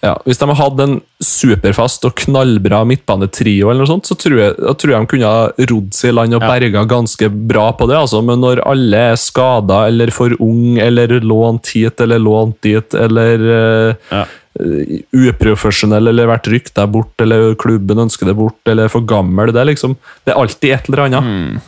[0.00, 4.38] Ja, hvis de hadde hatt en superfast og knallbra midtbanetrio, eller noe sånt, så tror
[4.40, 6.48] jeg, tror jeg de kunne ha rodd seg i land og Ja.
[6.54, 7.98] berga ganske bra på det.
[7.98, 8.22] Altså.
[8.24, 13.44] Men når alle er skada eller for ung eller lånt hit eller lånt dit eller
[13.58, 14.24] eh, Ja.
[14.60, 19.60] uh, uprofesjonell eller vært rykta bort eller klubben ønsker det bort eller for gammel, det
[19.60, 21.60] er liksom Det er alltid et eller annet.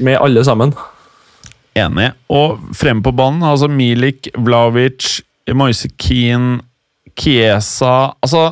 [0.00, 0.72] Med alle sammen.
[1.76, 2.10] Enig.
[2.32, 5.20] Og frem på banen, altså Milik, Vlavic,
[5.54, 6.62] Moise Keane,
[7.16, 8.48] Kiesa Altså,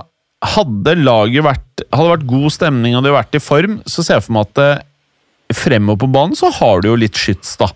[0.54, 4.26] hadde laget vært Hadde vært god stemning og det vært i form, så ser jeg
[4.26, 4.72] for meg at det,
[5.54, 7.68] fremover på banen så har du jo litt skyts, da.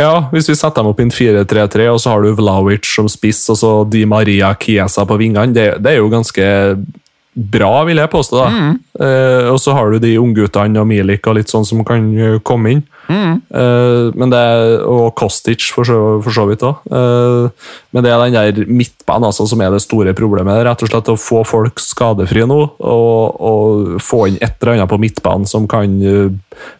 [0.00, 3.08] Ja, hvis vi setter dem opp i en 4-3-3, og så har du Vlaovic som
[3.10, 6.46] spiss, og så Di Maria Kiesa på vingene, det, det er jo ganske
[7.32, 8.36] bra, vil jeg påstå.
[8.36, 8.48] da.
[9.00, 12.38] Eh, og så har du de ungguttene og Milik og litt sånn som kan eh,
[12.44, 12.82] komme inn.
[13.08, 16.84] Eh, men det er, og Kostic, for så, for så vidt òg.
[17.92, 20.62] men det er den der midtbanen altså, som er det store problemet.
[20.66, 24.92] Rett og slett Å få folk skadefrie nå, og, og få inn et eller annet
[24.92, 26.32] på midtbanen som kan eh,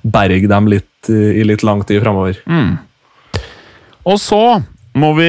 [0.05, 2.39] berge dem litt eh, i litt lang tid framover.
[4.03, 4.43] Og så
[4.99, 5.29] må vi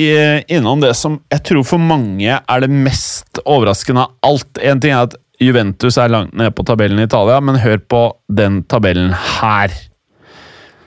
[0.00, 4.58] eh, innom det som jeg tror for mange er det mest overraskende av alt.
[4.58, 8.02] En ting er at Juventus er langt nede på tabellen i Italia, men hør på
[8.32, 9.74] den tabellen her.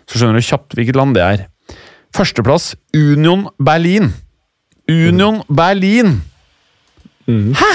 [0.07, 1.45] Så skjønner du kjapt hvilket land det er.
[2.15, 4.13] Førsteplass Union Berlin.
[4.87, 6.21] Union Berlin!
[7.27, 7.71] Hæ?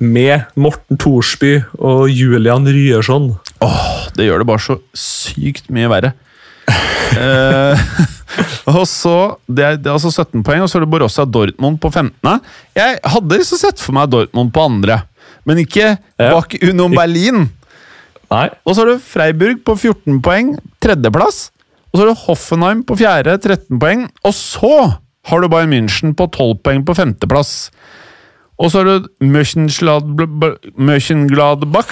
[0.00, 3.32] Med Morten Thorsby og Julian Ryerson.
[4.16, 6.12] Det gjør det bare så sykt mye verre.
[7.20, 7.80] eh,
[8.70, 9.14] og så,
[9.48, 12.40] det er, det er altså 17 poeng, og så er det Borussia Dortmund på 15.
[12.78, 15.02] Jeg hadde så sett for meg Dortmund på andre,
[15.48, 16.30] men ikke Ja.
[16.34, 17.48] bak Union Berlin.
[18.30, 21.48] Nei, Og så har du Freiburg på 14 poeng, tredjeplass.
[21.90, 24.04] Og så har du Hoffenheim på fjerde, 13 poeng.
[24.22, 24.70] Og så
[25.26, 27.70] har du Bayern München på 12 poeng på femteplass.
[28.60, 30.60] Og så har du Möchengladbach.
[30.78, 31.90] Mönchengladbach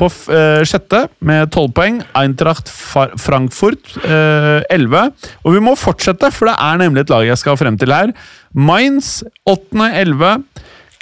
[0.00, 2.00] på eh, sjette med 12 poeng.
[2.16, 5.12] Eintracht Frankfurt eh, 11.
[5.44, 8.14] Og vi må fortsette, for det er nemlig et lag jeg skal frem til her.
[8.56, 10.44] Mainz 8., 11.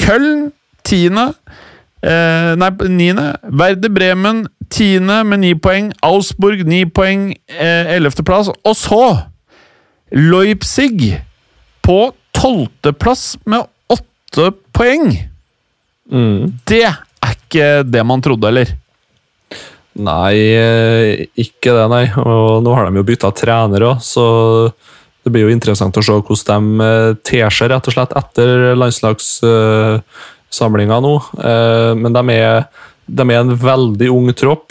[0.02, 0.48] Köln
[0.88, 1.22] 10.
[2.02, 3.32] Eh, nei, niende.
[3.48, 5.92] Werder Bremen tiende med ni poeng.
[6.04, 8.50] Augsburg ni poeng, eh, ellevteplass.
[8.64, 9.02] Og så
[10.12, 11.18] Leipzig
[11.84, 11.98] på
[12.32, 15.10] tolvteplass med åtte poeng.
[16.10, 16.60] Mm.
[16.64, 18.76] Det er ikke det man trodde, eller?
[19.98, 22.04] Nei, eh, ikke det, nei.
[22.22, 24.24] Og nå har de jo bytta trener òg, så
[25.24, 28.48] det blir jo interessant å se hvordan de eh, ter seg rett og slett etter
[28.78, 31.14] landslagssamlinga nå.
[31.42, 32.54] Eh, men de er,
[33.06, 34.66] de er en veldig ung tropp,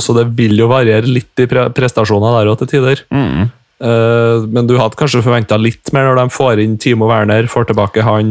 [0.00, 2.98] så det vil jo variere litt i prestasjoner der òg til tider.
[3.10, 3.42] Mm.
[4.54, 8.00] Men du hadde kanskje forventa litt mer når de får inn Timo Werner, får tilbake
[8.06, 8.26] han.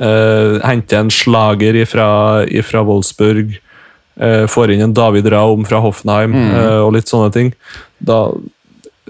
[0.00, 3.48] Henter en slager fra Wolfsburg.
[4.18, 6.46] Uh, får inn en David Raum fra Hoffenheim mm.
[6.50, 7.52] uh, og litt sånne ting.
[8.02, 8.24] Da,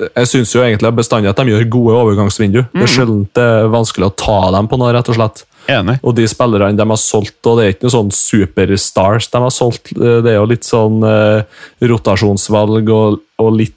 [0.04, 2.60] jeg syns egentlig bestandig at de gjør gode overgangsvindu.
[2.66, 2.74] Mm.
[2.74, 5.44] Det er sjelden det er vanskelig å ta dem på noe, rett og slett.
[5.68, 5.96] Enig.
[6.00, 9.52] Og de spillerne de har solgt, og det er ikke noen sånn superstars de har
[9.52, 9.92] solgt.
[9.96, 13.74] Det er jo litt sånn uh, rotasjonsvalg og, og litt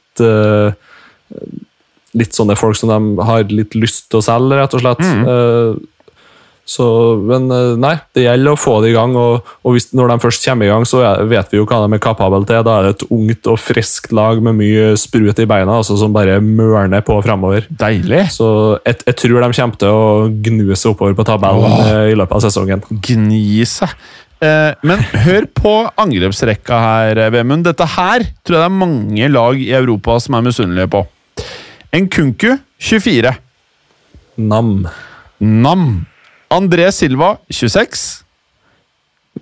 [2.11, 4.99] Litt sånne folk som de har litt lyst til å selge, rett og slett.
[4.99, 5.77] Mm.
[6.67, 6.85] Så,
[7.27, 9.15] men eh, nei, det gjelder å få det i gang.
[9.19, 11.97] Og, og hvis, når de først kommer i gang, så vet vi jo hva de
[11.97, 12.63] er kapable til.
[12.67, 16.15] Da er det et ungt og friskt lag med mye sprut i beina altså, som
[16.15, 17.67] bare mørner på framover.
[17.81, 18.27] Deilig.
[18.37, 18.47] Så
[18.85, 22.37] jeg, jeg, tror de kommer til å gnu seg oppover på tabellen Åh, i løpet
[22.39, 22.85] av sesongen.
[23.03, 23.95] Gni seg.
[24.41, 27.67] Eh, men hør på angrepsrekka her, Vemund.
[27.67, 31.03] Dette her tror jeg det er mange lag i Europa som er misunnelige på.
[31.91, 33.35] En Kunku 24.
[34.39, 34.87] Nam.
[35.41, 35.89] Nam
[36.51, 38.23] André Silva 26.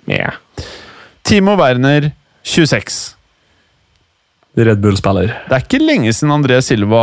[0.08, 0.38] Yeah.
[1.26, 2.12] Timo Werner
[2.44, 3.16] 26.
[4.60, 5.32] Red Bull-spiller.
[5.48, 7.02] Det er ikke lenge siden André Silva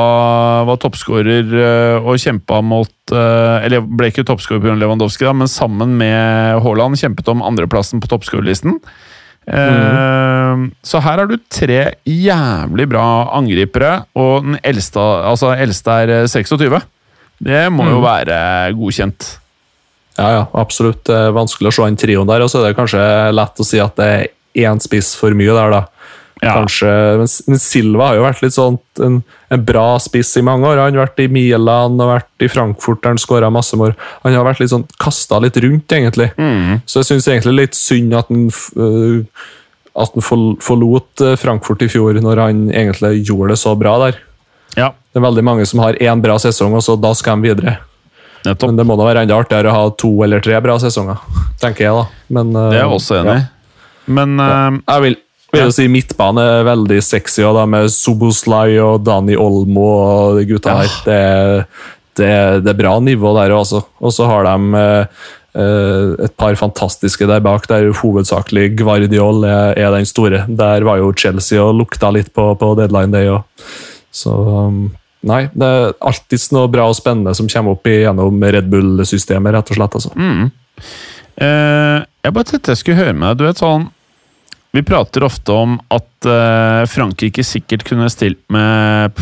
[0.69, 4.75] var toppskårer eh, og kjempa mot eh, Eller ble ikke toppskårer pga.
[4.81, 8.81] Lewandowski, da, men sammen med Haaland kjempet om andreplassen på toppskårerlisten.
[9.47, 10.73] Mm.
[10.83, 13.05] Så her har du tre jævlig bra
[13.39, 16.81] angripere, og den eldste, altså eldste er 26.
[17.47, 17.93] Det må mm.
[17.95, 18.39] jo være
[18.75, 19.29] godkjent.
[20.17, 21.05] Ja, ja, absolutt.
[21.09, 23.03] Det er vanskelig å se en trioen der, og så er det kanskje
[23.37, 25.83] lett å si at det er én spiss for mye der, da.
[26.45, 26.53] Ja.
[26.53, 30.83] Kanskje, men Silva har jo vært litt sånn en, en, bra spiss i mange år.
[30.83, 33.95] Han har vært i Milan og vært i Frankfurt der han skåra masse mål.
[34.25, 36.29] Han har vært litt sånn kasta litt rundt, egentlig.
[36.37, 36.83] Mm.
[36.85, 39.47] Så jeg syns egentlig litt synd at han uh,
[39.97, 40.27] at han
[40.61, 44.19] forlot øh, Frankfurt i fjor, når han egentlig gjorde det så bra der.
[44.77, 44.91] Ja.
[44.93, 47.79] Det er veldig mange som har én bra sesong, og så da skal de videre.
[48.47, 48.70] Nettopp.
[48.70, 51.20] Men det må da være enda artigere å ha to eller tre bra sesonger,
[51.62, 52.01] tenker jeg.
[52.01, 52.24] da.
[52.38, 53.44] Men, det er jeg eh, også enig i.
[53.44, 53.53] Ja.
[54.07, 55.16] Men uh, Jeg vil,
[55.55, 60.40] vil jo si midtbane er veldig sexy, og da med Soboslai og Dani Olmo og
[60.40, 60.92] de gutta her.
[61.07, 61.22] Det,
[62.20, 62.30] det,
[62.62, 63.82] det, er bra nivå der også.
[63.99, 69.90] Og så har de uh, et par fantastiske der bak, der hovedsakelig Guardiol er, er,
[69.97, 70.44] den store.
[70.47, 73.66] Der var jo Chelsea og lukta litt på, på deadline day òg.
[74.16, 74.86] Så um,
[75.27, 79.72] Nei, det er alltid noe bra og spennende som kommer opp gjennom Red Bull-systemet, rett
[79.72, 79.99] og slett.
[79.99, 80.12] Altså.
[80.14, 80.51] Mm.
[81.43, 83.41] Eh, jeg bare tenkte jeg skulle høre med deg.
[83.41, 83.91] Du vet sånn
[84.77, 89.16] Vi prater ofte om at eh, Frankrike sikkert kunne stilt med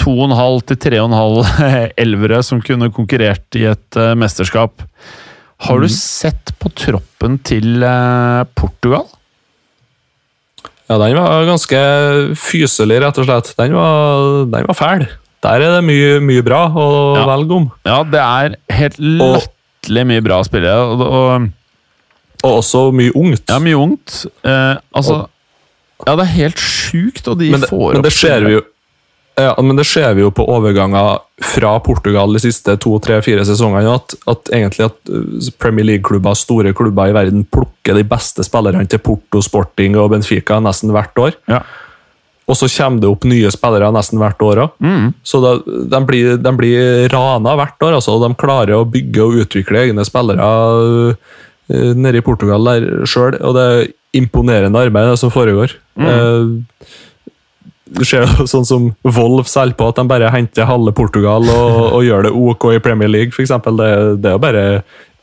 [0.00, 1.60] 2,5 til 3,5
[2.04, 4.82] elvere som kunne konkurrert i et eh, mesterskap.
[5.64, 5.94] Har du mm.
[5.94, 9.06] sett på troppen til eh, Portugal?
[10.90, 11.80] Ja, den var ganske
[12.36, 13.52] fyselig, rett og slett.
[13.56, 15.06] Den var, den var fæl.
[15.44, 16.86] Der er det mye, mye bra å
[17.18, 17.24] ja.
[17.28, 17.68] velge om.
[17.88, 20.84] Ja, det er helt latterlig mye bra spillere.
[20.84, 21.48] Og, og,
[22.42, 23.44] og, også mye ungt.
[23.48, 24.22] Ja, mye ungt.
[24.44, 25.30] Eh, altså og,
[26.04, 28.64] Ja, det er helt sjukt, og de men det, får men det ser vi jo
[29.36, 33.42] ja, men det ser vi jo på overganger fra Portugal de siste to, tre, fire
[33.46, 33.94] sesongene.
[33.98, 38.86] At, at egentlig at uh, Premier League-klubber, store klubber i verden, plukker de beste spillerne
[38.90, 41.34] til Porto, Sporting og Benfica nesten hvert år.
[41.50, 41.64] Ja.
[42.44, 44.74] Og så kommer det opp nye spillere nesten hvert år òg.
[44.84, 45.06] Mm.
[45.24, 47.96] Så da, de, blir, de blir rana hvert år.
[47.98, 48.18] Altså.
[48.20, 51.16] De klarer å bygge og utvikle egne spillere uh,
[51.96, 53.40] nede i Portugal der sjøl.
[53.40, 53.88] Og det er
[54.20, 55.74] imponerende arbeid det som foregår.
[55.98, 56.06] Mm.
[56.06, 56.94] Uh,
[57.84, 61.80] du ser jo sånn som Wolf selv på, at de bare henter halve Portugal og,
[61.98, 63.54] og gjør det OK i Premier League, f.eks.
[63.64, 64.64] Det, det er jo bare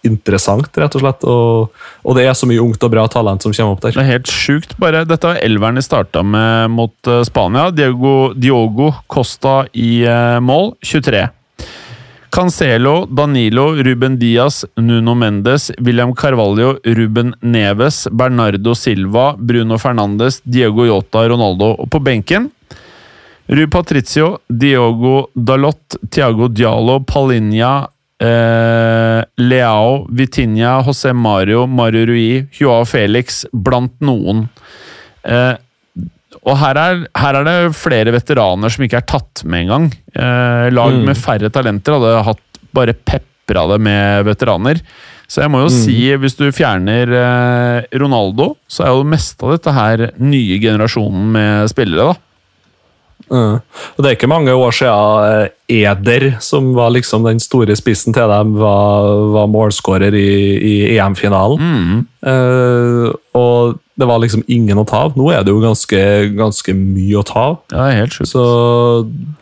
[0.08, 1.26] interessant, rett og slett.
[1.30, 3.94] Og, og, det er så mye ungt og bra talent som kommer opp der.
[3.96, 4.74] Det er helt sjukt.
[4.82, 5.04] bare.
[5.10, 7.70] Dette har elveren de starta med mot uh, Spania.
[7.76, 11.28] Diogo, Diogo, Costa i uh, mål, 23.
[12.32, 20.86] Cancelo, Danilo, Ruben Diaz, Nuno Mendes, William Carvalho, Ruben Neves, Bernardo Silva, Bruno Fernandes, Diego
[20.86, 21.76] Yota, Ronaldo.
[21.76, 22.50] Og på benken
[23.52, 32.86] Ru Patricio, Diogo Dalot, Tiago Dialo, Palinja, eh, Leao, Vitinha, José Mario, Mario Rui, Joao
[32.86, 34.48] Felix, blant noen.
[35.24, 35.58] Eh,
[36.42, 39.92] og her er, her er, det flere veteraner som ikke er tatt med engang.
[40.16, 41.04] Eh, lag mm.
[41.12, 44.82] med færre talenter hadde hatt bare pepra det med veteraner.
[45.32, 49.46] Så jeg må jo si, hvis du fjerner eh, Ronaldo, så er jo det meste
[49.46, 52.28] av dette her nye generasjonen med spillere, da.
[53.32, 53.62] Mm.
[53.62, 58.18] Og Det er ikke mange år siden eh, Eder, som var liksom den store spissen
[58.18, 62.04] til dem, var, var målskårer i, i EM-finalen.
[62.28, 63.08] Eh,
[63.40, 65.16] og det var liksom ingen å ta av.
[65.20, 66.02] Nå er det jo ganske,
[66.38, 67.58] ganske mye å ta av.
[67.74, 68.32] Ja, helt sjukt.
[68.34, 68.44] Så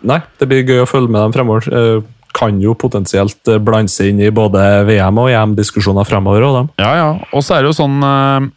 [0.05, 1.72] nei, det blir gøy å følge med dem fremover.
[1.72, 6.45] Eh, kan jo potensielt eh, blande seg inn i både VM- og EM-diskusjoner fremover.
[6.45, 6.72] Og dem.
[6.84, 7.10] Ja, ja.
[7.32, 8.49] Og så er det jo sånn, eh,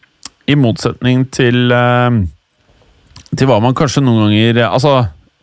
[0.53, 1.70] i motsetning til
[3.38, 4.92] til hva man kanskje noen ganger Altså,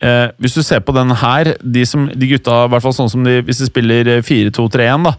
[0.02, 3.12] eh, hvis du ser på den her De, som, de gutta, i hvert fall sånn
[3.12, 5.16] som de, hvis de spiller eh, 4-2-3-1, da.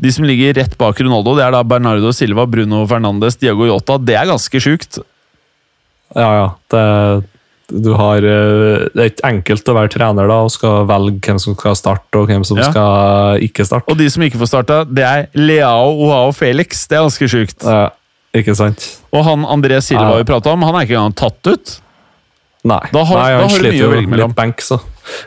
[0.00, 3.98] De som ligger rett bak Ronaldo, det er da Bernardo Silva, Bruno Fernandes, Diago Yota.
[4.00, 5.00] Det er ganske sjukt.
[6.16, 6.46] Ja, ja.
[6.72, 6.84] Det,
[7.84, 11.38] du har, eh, det er ikke enkelt å være trener da, og skal velge hvem
[11.38, 12.70] som skal starte og hvem som Ja.
[12.72, 13.86] skal ikke starte.
[13.92, 16.86] Og de som ikke får starta, det er Leao, Oao Felix.
[16.88, 17.62] Det er ganske sjukt.
[17.62, 17.90] Ja,
[18.34, 18.88] ikke sant?
[19.12, 20.16] Og han André Silva Ja.
[20.18, 21.80] vi prata om, han er ikke engang tatt ut.
[22.62, 22.80] Nei.
[22.92, 24.34] Da har- Nei, da har du mye å velge mellom.
[24.36, 24.76] Bank, så.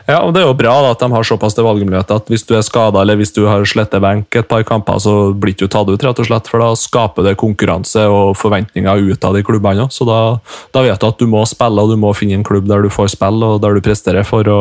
[0.08, 2.46] Ja, og Det er jo bra da, at de har såpass til valgmuligheter at hvis
[2.46, 5.66] du er skada eller hvis du har slettet benk et par kamper, så blir du
[5.66, 9.42] tatt ut, rett og slett, for da skaper det konkurranse og forventninger ut av de
[9.42, 9.88] klubbene.
[9.90, 10.38] Så da,
[10.72, 12.88] da vet du at du må spille, og du må finne en klubb der du
[12.88, 14.60] får spille og der du presterer for å,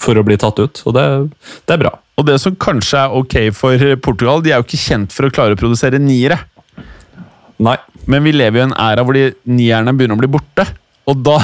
[0.00, 0.82] for å bli tatt ut.
[0.86, 1.06] Og det,
[1.68, 1.92] det er bra.
[2.16, 5.30] Og det som kanskje er ok for Portugal, de er jo ikke kjent for å
[5.30, 6.40] klare å produsere niere.
[7.60, 7.76] Nei.
[8.06, 10.66] Men vi lever i en æra hvor de nierne begynner å bli borte.
[11.06, 11.36] Og da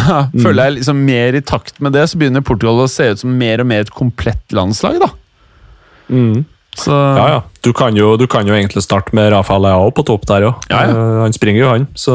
[0.42, 3.36] føler jeg liksom mer i takt med det, så begynner Portugal å se ut som
[3.38, 4.98] mer og mer et komplett landslag.
[5.02, 5.12] da.
[6.78, 7.40] Så Ja, ja.
[7.62, 10.68] Du kan jo, du kan jo egentlig starte med Rafael Leao på topp der òg.
[10.72, 11.02] Ja, ja.
[11.22, 11.88] Han springer jo, han.
[11.94, 12.14] Så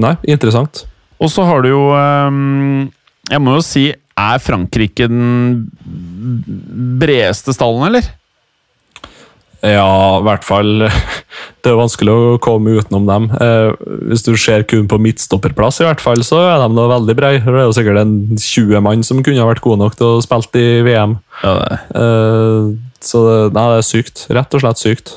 [0.00, 0.84] Nei, interessant.
[1.22, 2.90] Og så har du jo ehm,
[3.30, 3.86] Jeg må jo si,
[4.16, 5.66] er Frankrike den
[7.00, 8.08] bredeste stallen, eller?
[9.66, 10.86] Ja, i hvert fall
[11.64, 13.24] Det er vanskelig å komme utenom dem.
[13.42, 13.72] Eh,
[14.12, 17.42] hvis du ser kun på midtstopperplass, i hvert fall, så er de noe veldig brede.
[17.42, 20.22] Det er jo sikkert en 20 mann som kunne ha vært gode nok til å
[20.22, 21.18] spille i VM.
[21.42, 22.68] Ja, det Eh,
[23.06, 24.26] så det, nei, det er sykt.
[24.34, 25.16] Rett og slett sykt.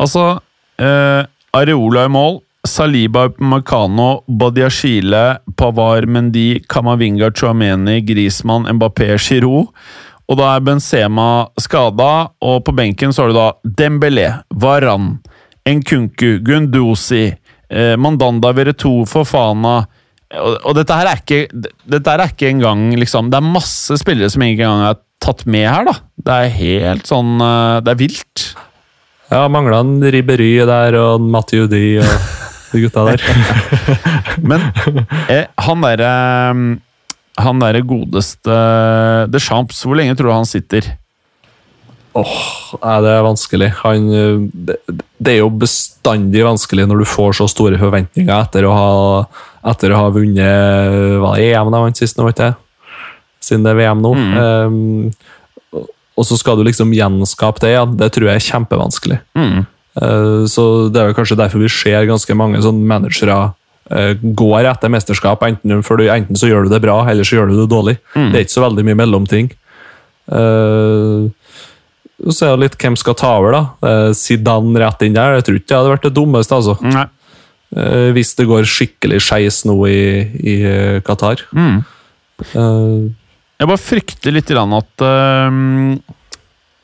[0.00, 0.26] Altså,
[0.80, 1.22] eh,
[1.56, 2.42] Areola i mål.
[2.66, 9.70] Saliba Makano, Badiashile, Pavar Mendy, Kamavinga, Chouameni, Grismann, Mbappé, Giroud.
[10.26, 13.48] Og da er Benzema skada, og på benken så har du da
[13.78, 15.20] Dembélé, Varan,
[15.66, 17.28] Nkunku, Gunduzi,
[17.70, 19.84] eh, Mandanda Veretou, Fofana
[20.34, 21.40] og, og dette her er ikke
[21.86, 25.64] Dette er ikke engang liksom Det er masse spillere som ikke engang er tatt med
[25.64, 25.94] her, da.
[26.26, 28.46] Det er helt sånn eh, Det er vilt.
[29.30, 32.12] Ja, Mangla en Ribery der og en Di, og
[32.72, 33.22] de gutta der.
[34.50, 34.68] Men
[35.32, 36.10] eh, han derre
[37.42, 38.60] Han derre godeste
[39.32, 40.88] The Champs, hvor lenge tror du han sitter?
[42.80, 43.70] Nei, det er vanskelig.
[43.82, 44.78] Han, eh, det,
[45.20, 48.90] det er jo bestandig vanskelig når du får så store forventninger etter å ha,
[49.72, 52.56] etter å ha vunnet hva EM de vant sist, nå, jeg.
[53.44, 54.14] Siden det er VM nå.
[54.16, 55.82] Um,
[56.16, 57.96] og så skal du liksom gjenskape det igjen.
[58.00, 59.18] Det tror jeg er kjempevanskelig.
[60.00, 63.54] Eh, så Det er vel kanskje derfor vi ser ganske mange sånne managere eh,
[63.86, 65.42] går etter mesterskap.
[65.46, 67.96] Enten, for du, enten så gjør du det bra, eller så gjør du det dårlig.
[68.14, 69.50] Det er ikke så veldig mye mellomting.
[70.26, 71.28] Uh,
[72.32, 73.60] så er det litt hvem skal ta over, da.
[73.84, 75.36] Uh, Zidane rett inn der.
[75.38, 76.74] Jeg tror ikke det hadde vært det dummeste, altså.
[76.82, 77.04] Nei.
[77.76, 80.00] Uh, hvis det går skikkelig skeis nå i,
[80.38, 81.42] i eh, Qatar.
[81.50, 83.06] Eh,
[83.56, 85.96] Jeg bare frykter litt grann at øhm,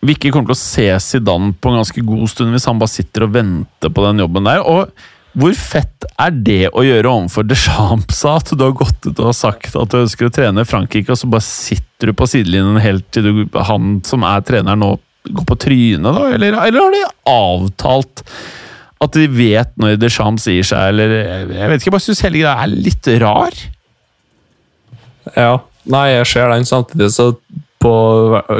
[0.02, 2.90] vi ikke kommer til å se Zidane på en ganske god stund hvis han bare
[2.90, 4.62] sitter og venter på den jobben der.
[4.64, 4.90] Og
[5.32, 8.20] hvor fett er det å gjøre overfor Deschamps?
[8.28, 11.30] At du har gått ut og sagt at du ønsker å trene Frankrike, og så
[11.30, 14.94] bare sitter du på sidelinjen helt til du, han som er trener nå,
[15.30, 16.28] går på trynet, da?
[16.34, 17.02] Eller, eller har de
[17.32, 18.24] avtalt
[19.02, 22.42] at de vet når Deschamps sier seg, eller Jeg vet ikke, jeg bare syns hele
[22.42, 23.62] greia er litt rar.
[25.34, 25.52] Ja.
[25.90, 27.32] Nei, jeg ser den samtidig, så
[27.82, 27.92] på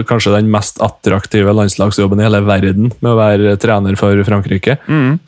[0.08, 4.78] kanskje den mest attraktive landslagsjobben i hele verden, med å være trener for Frankrike,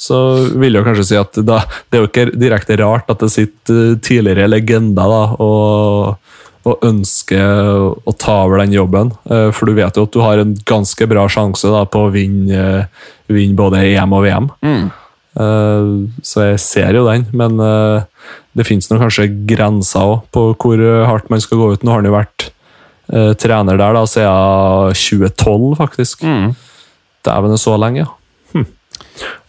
[0.03, 0.18] så
[0.59, 3.95] vil jeg kanskje si at da, det er jo ikke direkte rart at det sitter
[4.03, 6.34] tidligere legender da, og,
[6.66, 9.12] og ønsker å ta over den jobben.
[9.30, 12.12] Eh, For du vet jo at du har en ganske bra sjanse da, på å
[12.14, 14.51] vinne, eh, vinne både EM og VM.
[14.64, 14.92] Mm.
[15.34, 18.05] Så jeg ser jo den, men eh,
[18.55, 21.82] det nok kanskje grenser på hvor hardt man skal gå ut.
[21.82, 22.53] Nå har han jo vært
[23.12, 26.24] eh, trener der da, siden 2012, faktisk.
[27.24, 28.11] Dæven, det er så lenge, ja.
[28.55, 28.66] Hm.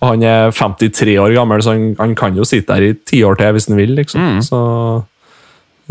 [0.01, 3.23] Og han er 53 år gammel, så han, han kan jo sitte der i ti
[3.25, 3.95] år til hvis han vil.
[3.99, 4.39] liksom.
[4.45, 4.61] Så,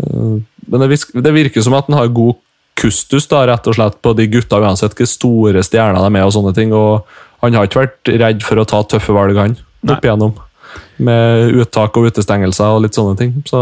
[0.03, 0.33] eh,
[0.67, 2.39] men det, virker som at han har god
[2.75, 6.25] kustus da, rett og slett på de gutta, uansett hvor store stjerner de er.
[6.25, 7.05] og sånne ting, og
[7.43, 9.55] han har ikke vært redd for å ta tøffe valg, han,
[9.85, 10.35] opp igjennom.
[11.05, 13.37] Med uttak og utestengelser og litt sånne ting.
[13.47, 13.59] Så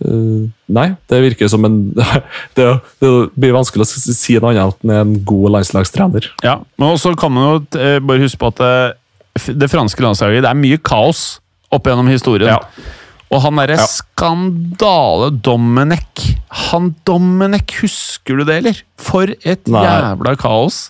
[0.00, 1.74] Nei, det virker som en
[2.56, 2.64] Det,
[3.02, 6.30] det blir vanskelig å si noe annet enn en god landslagstrener.
[6.46, 10.42] Ja, men også kan man jo eh, bare huske på at det, det franske landslaget
[10.46, 11.40] Det er mye kaos
[11.70, 12.54] opp gjennom historien.
[12.56, 12.86] Ja.
[13.30, 13.84] Og han derre Ja.
[13.86, 16.24] skandale Domenech
[16.70, 18.80] Han Domenech, husker du det, eller?
[18.98, 19.84] For et Nei.
[19.86, 20.80] jævla kaos.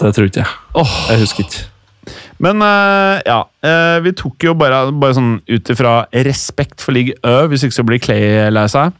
[0.00, 0.54] Det tror ikke jeg.
[0.80, 0.94] Oh.
[1.10, 1.66] Jeg husker ikke.
[2.40, 7.12] Men eh, ja, eh, vi tok jo bare, bare sånn ut ifra respekt for league
[7.20, 8.96] Ø, hvis ikke så blir Clay lei seg.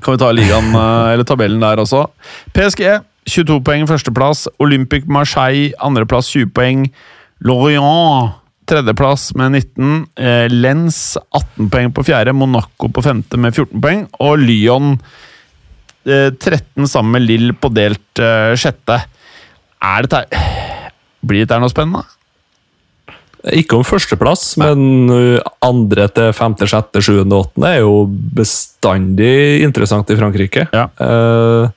[0.00, 2.06] Kan vi ta ligaen, eh, eller tabellen der også.
[2.56, 2.84] PSG
[3.28, 4.46] 22 poeng førsteplass.
[4.64, 6.86] Olympic Marseille andreplass 20 poeng.
[7.44, 8.38] Lorient
[8.70, 9.92] tredjeplass med 19.
[10.16, 12.32] Eh, Lens 18 poeng på fjerde.
[12.36, 14.06] Monaco på femte med 14 poeng.
[14.24, 14.94] Og Lyon
[16.08, 18.24] eh, 13 sammen med Lill på delt
[18.56, 19.02] sjette.
[19.84, 20.24] Er dette
[21.28, 22.06] Blir dette noe spennende?
[23.56, 28.02] Ikke om førsteplass, men uh, andre til femte, sjette, sjuende, åttende er jo
[28.36, 30.66] bestandig interessant i Frankrike.
[30.76, 30.90] Ja.
[31.00, 31.70] Eh,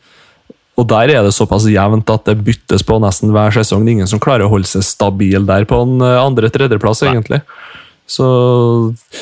[0.73, 3.85] og der er det såpass jevnt at det byttes på nesten hver sesong.
[3.85, 7.39] Det er ingen som klarer å holde seg stabil der på en eh, andre-tredjeplass, egentlig.
[8.09, 8.25] Så,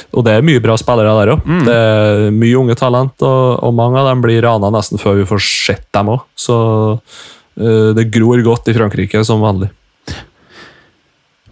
[0.09, 1.43] og det er mye bra spillere der òg.
[1.67, 5.27] Det er mye unge talent, og, og mange av dem blir rana nesten før vi
[5.29, 6.25] får sett dem òg.
[6.33, 6.57] Så
[6.97, 9.69] uh, det gror godt i Frankrike, som vanlig.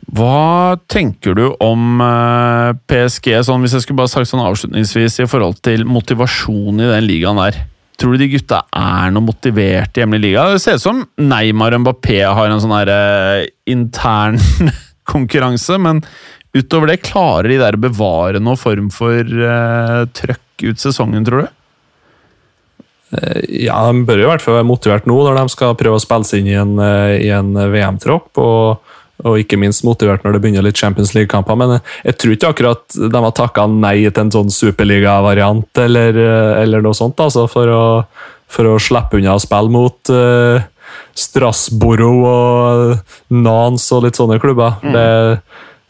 [0.09, 5.27] Hva tenker du om eh, PSG, sånn, hvis jeg skulle bare sagt sånn avslutningsvis, i
[5.29, 7.59] forhold til motivasjon i den ligaen der?
[7.99, 10.47] Tror du de gutta er noe motivert i hjemlig liga?
[10.53, 14.39] Det ser ut som Neymar og Mbappé har en sånn eh, intern
[15.11, 16.01] konkurranse, men
[16.57, 21.45] utover det, klarer de der å bevare noen form for uh, trøkk ut sesongen, tror
[21.45, 21.55] du?
[23.49, 26.25] Ja, De bør i hvert fall være motivert nå når de skal prøve å spille
[26.29, 28.37] seg inn i en, en VM-tropp.
[28.37, 28.89] Og,
[29.27, 31.57] og ikke minst motivert når det begynner litt Champions League-kamper.
[31.59, 36.51] Men jeg tror ikke akkurat de har takka nei til en sånn superliga-variant eller, eh,
[36.63, 37.85] eller noe sånt, altså, for å,
[38.49, 40.61] for å slippe unna å spille mot uh,
[41.19, 44.79] Strasbourg og Nans og litt sånne klubber.
[44.81, 45.05] Det,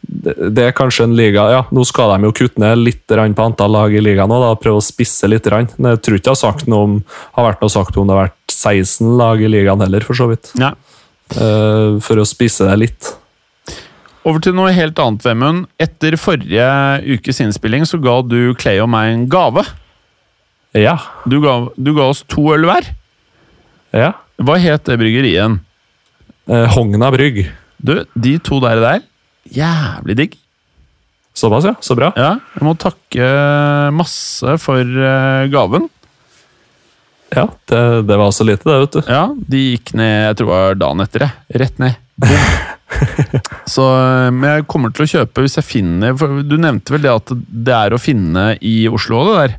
[0.10, 3.46] det, det er kanskje en liga ja, Nå skal de jo kutte ned litt på
[3.46, 5.48] antall lag i ligaen og prøve å spisse litt.
[5.78, 7.00] Men jeg tror ikke det har, sagt noe om,
[7.38, 10.32] har vært noe sagt om det har vært 16 lag i ligaen heller, for så
[10.32, 10.52] vidt.
[10.60, 10.74] Ja.
[11.36, 13.12] Eh, for å spise deg litt.
[14.28, 15.68] Over til noe helt annet, Vemund.
[15.82, 16.66] Etter forrige
[17.16, 19.64] ukes innspilling så ga du Clay og meg en gave.
[20.78, 20.98] Ja.
[21.30, 22.90] Du ga, du ga oss to øl hver.
[23.96, 24.14] ja.
[24.40, 25.58] Hva het det bryggeriet?
[26.48, 27.42] Eh, Hogna Brygg.
[27.84, 29.02] Du, de to der, der
[29.52, 30.38] Jævlig digg.
[31.36, 31.74] Såpass, ja.
[31.84, 32.14] Så bra.
[32.16, 33.28] Ja, jeg må takke
[33.96, 35.90] masse for eh, gaven.
[37.40, 39.02] Ja, det, det var så lite, det, vet du.
[39.08, 39.24] Ja,
[39.54, 41.26] de gikk ned jeg tror det var dagen etter.
[41.26, 41.62] jeg.
[41.64, 41.98] Rett ned.
[43.70, 47.04] Så, eh, men jeg kommer til å kjøpe hvis jeg finner for Du nevnte vel
[47.06, 49.58] det at det er å finne i Oslo, det der?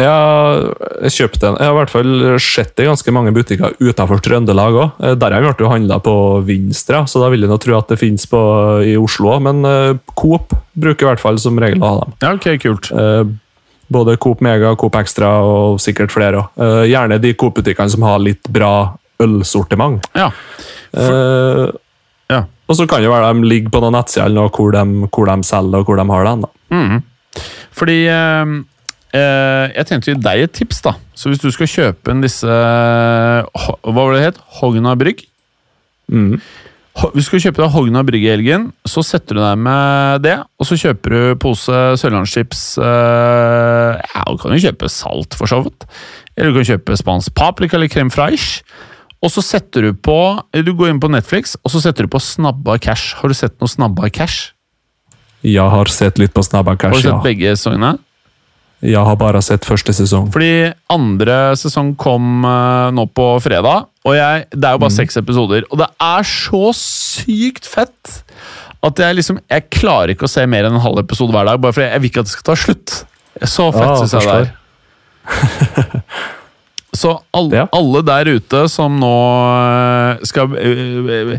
[0.00, 0.72] Ja,
[1.04, 1.58] jeg kjøpte en.
[1.60, 5.02] Jeg har i hvert fall sett det i ganske mange butikker utenfor Trøndelag òg.
[5.20, 6.14] Der har ble jo handla på
[6.48, 8.40] Vinstra, så da vil jeg nå tro at det finnes på,
[8.88, 9.42] i Oslo òg.
[9.44, 12.16] Men uh, Coop bruker i hvert fall som regel å ha dem.
[12.24, 12.88] Ja, ok, kult.
[12.88, 13.34] Eh,
[13.92, 16.64] både Coop Mega, Coop Extra og sikkert flere òg.
[16.88, 18.72] gjerne de Coop-butikkene som har litt bra
[19.22, 20.02] ølsortiment.
[20.16, 20.30] Ja.
[20.96, 21.70] Eh,
[22.30, 22.44] Ja.
[22.68, 24.82] Og så kan det være de ligger på noen nettsider eller hvor de,
[25.12, 26.44] hvor de selger og hvor de har den.
[26.72, 27.02] Mhm.
[27.72, 28.64] Fordi uh,
[29.12, 30.94] eh, Jeg tenkte å gi deg et tips, da.
[31.14, 34.40] Så hvis du skal kjøpe en disse Hva var det het?
[34.60, 35.24] Hogna Brygg?
[36.08, 36.40] Mhm.
[36.92, 40.34] Hvis du skal kjøpe deg Hogna brygge i helgen, så setter du deg med det,
[40.60, 45.62] og så kjøper du pose sørlandschips eh, Ja, du kan jo kjøpe salt, for så
[45.64, 45.86] vidt.
[46.36, 48.60] Eller du kan kjøpe spansk paprika eller crème fraiche.
[49.22, 50.18] Og så setter du på
[50.66, 53.16] Du går inn på Netflix, og så setter du på Snabba cash.
[53.20, 54.52] Har du sett noe Snabba cash?
[55.46, 56.92] Jeg har sett litt på Snabba cash, ja.
[56.92, 57.22] Har du sett ja.
[57.24, 57.96] begge sesongene?
[58.82, 60.26] Jeg har bare sett første sesong.
[60.34, 65.20] Fordi andre sesong kom eh, nå på fredag, og jeg, det er jo bare seks
[65.20, 65.62] episoder.
[65.70, 68.16] Og det er så sykt fett
[68.82, 71.60] at jeg liksom Jeg klarer ikke å se mer enn en halv episode hver dag,
[71.62, 72.96] bare fordi jeg vil ikke at det skal ta slutt.
[73.46, 74.50] Så fett ja, synes jeg det er.
[77.02, 77.68] Så alle, Ja.
[77.72, 79.12] alle der ute som nå
[79.56, 81.38] eh, skal eh,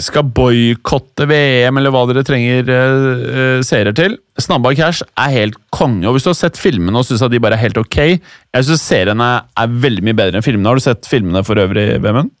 [0.00, 4.16] skal boikotte VM, eller hva dere trenger uh, seere til.
[4.40, 6.06] Snabba Cash er helt konge.
[6.08, 8.84] og Hvis du har sett filmene og syns de bare er helt ok Jeg syns
[8.86, 10.70] seriene er veldig mye bedre enn filmene.
[10.70, 12.32] Har du sett filmene for øvrig, Vemund?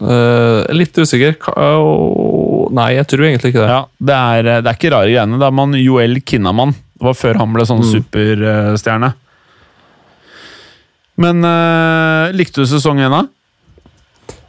[0.00, 1.36] Uh, litt usikker.
[1.52, 3.72] Åh, nei, jeg tror egentlig ikke det.
[3.72, 5.40] Ja, det er, det er ikke rare greiene.
[5.42, 6.72] Det er man Joel Kinnaman.
[7.00, 9.12] Det var før han ble sånn superstjerne.
[11.20, 11.44] Men
[12.32, 13.26] likte du sesong én, da?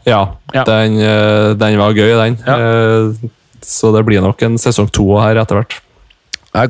[0.06, 0.24] Ja,
[0.54, 0.64] Ja.
[0.68, 2.38] Den, eh, den var gøy, den.
[2.46, 2.58] Ja.
[2.58, 3.30] Eh,
[3.62, 5.76] Så det blir nok en sesong to her etter hvert.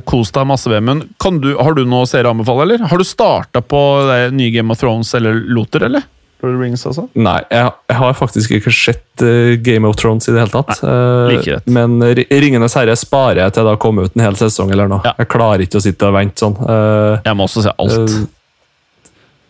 [0.06, 1.08] Kos deg masse, Vemund.
[1.24, 2.84] Har du noe å anbefale, eller?
[2.92, 3.80] Har du starta på
[4.10, 6.04] det nye Game of Thrones eller Loter, eller?
[6.44, 7.08] Lord of the Rings, altså?
[7.16, 10.82] Nei, jeg, jeg har faktisk ikke sett uh, Game of Thrones i det hele tatt.
[10.84, 14.24] Nei, like uh, men Ri- Ringenes herre sparer jeg til det har kommet ut en
[14.26, 15.02] hel sesong eller noe.
[15.06, 15.14] Ja.
[15.22, 16.58] Jeg klarer ikke å sitte og vente sånn.
[16.60, 18.16] Uh, Jeg må også se alt.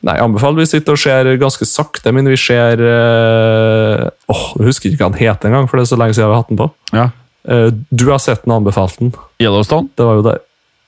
[0.02, 4.45] Eh, Nei, jeg anbefaler vi sitter og ser ganske sakte, men vi ser uh, Åh,
[4.58, 6.41] Jeg husker ikke hva den heter engang, for det er så lenge siden vi har
[6.41, 6.70] hatt den på.
[6.97, 7.10] ja.
[7.41, 9.14] Uh, du har sett den og anbefalt den.
[9.41, 9.89] Yellowstone?
[9.97, 10.36] Det var jo det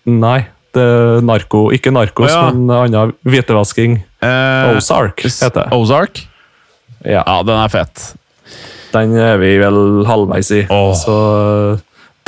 [0.06, 0.40] Nei,
[0.76, 1.64] det er narko.
[1.74, 2.52] Ikke narkos, oh, ja.
[2.54, 3.96] men annen hvitevasking.
[4.22, 5.66] Uh, Ozark heter det.
[5.74, 6.22] Ozark?
[7.02, 8.04] Ja, Ja, den er fett.
[8.94, 10.62] den er vi vel halvveis i.
[10.70, 10.94] Oh.
[10.94, 11.16] Så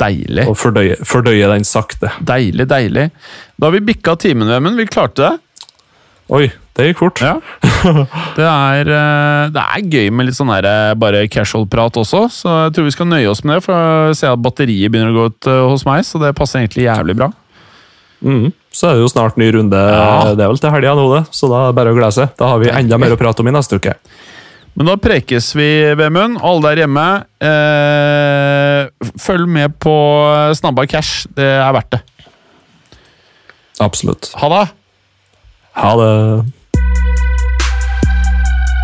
[0.02, 0.48] Deilig.
[0.50, 2.10] å fordøye, fordøye den sakte.
[2.18, 3.10] Deilig, deilig.
[3.56, 4.76] Da har vi bikka timen, Vemund.
[4.76, 5.74] Vi klarte det.
[6.34, 7.22] Oi, det gikk fort.
[7.24, 7.38] Ja.
[8.36, 12.54] Det er, eh, det er gøy med litt sånn der, eh, bare casual-prat også, så
[12.66, 13.64] jeg tror vi skal nøye oss med det.
[13.64, 13.72] For
[14.10, 16.84] jeg ser at batteriet begynner å gå ut eh, hos meg, så det passer egentlig
[16.84, 17.30] jævlig bra.
[18.26, 18.50] Mm.
[18.74, 19.78] Så er det jo snart ny runde.
[19.78, 20.34] Ja.
[20.36, 21.22] Det er vel til helga nå, det.
[21.36, 22.34] Så da er det bare å glede seg.
[22.36, 23.94] Da har vi enda mer å prate om i neste uke.
[24.76, 26.36] Men da prekes vi, Vemund.
[26.44, 27.06] Alle der hjemme,
[27.40, 29.94] eh, følg med på
[30.58, 31.24] Snabba Cash.
[31.32, 32.02] Det er verdt det.
[33.80, 34.32] Absolutt.
[34.40, 34.66] Ha det!
[35.76, 36.12] Ha det.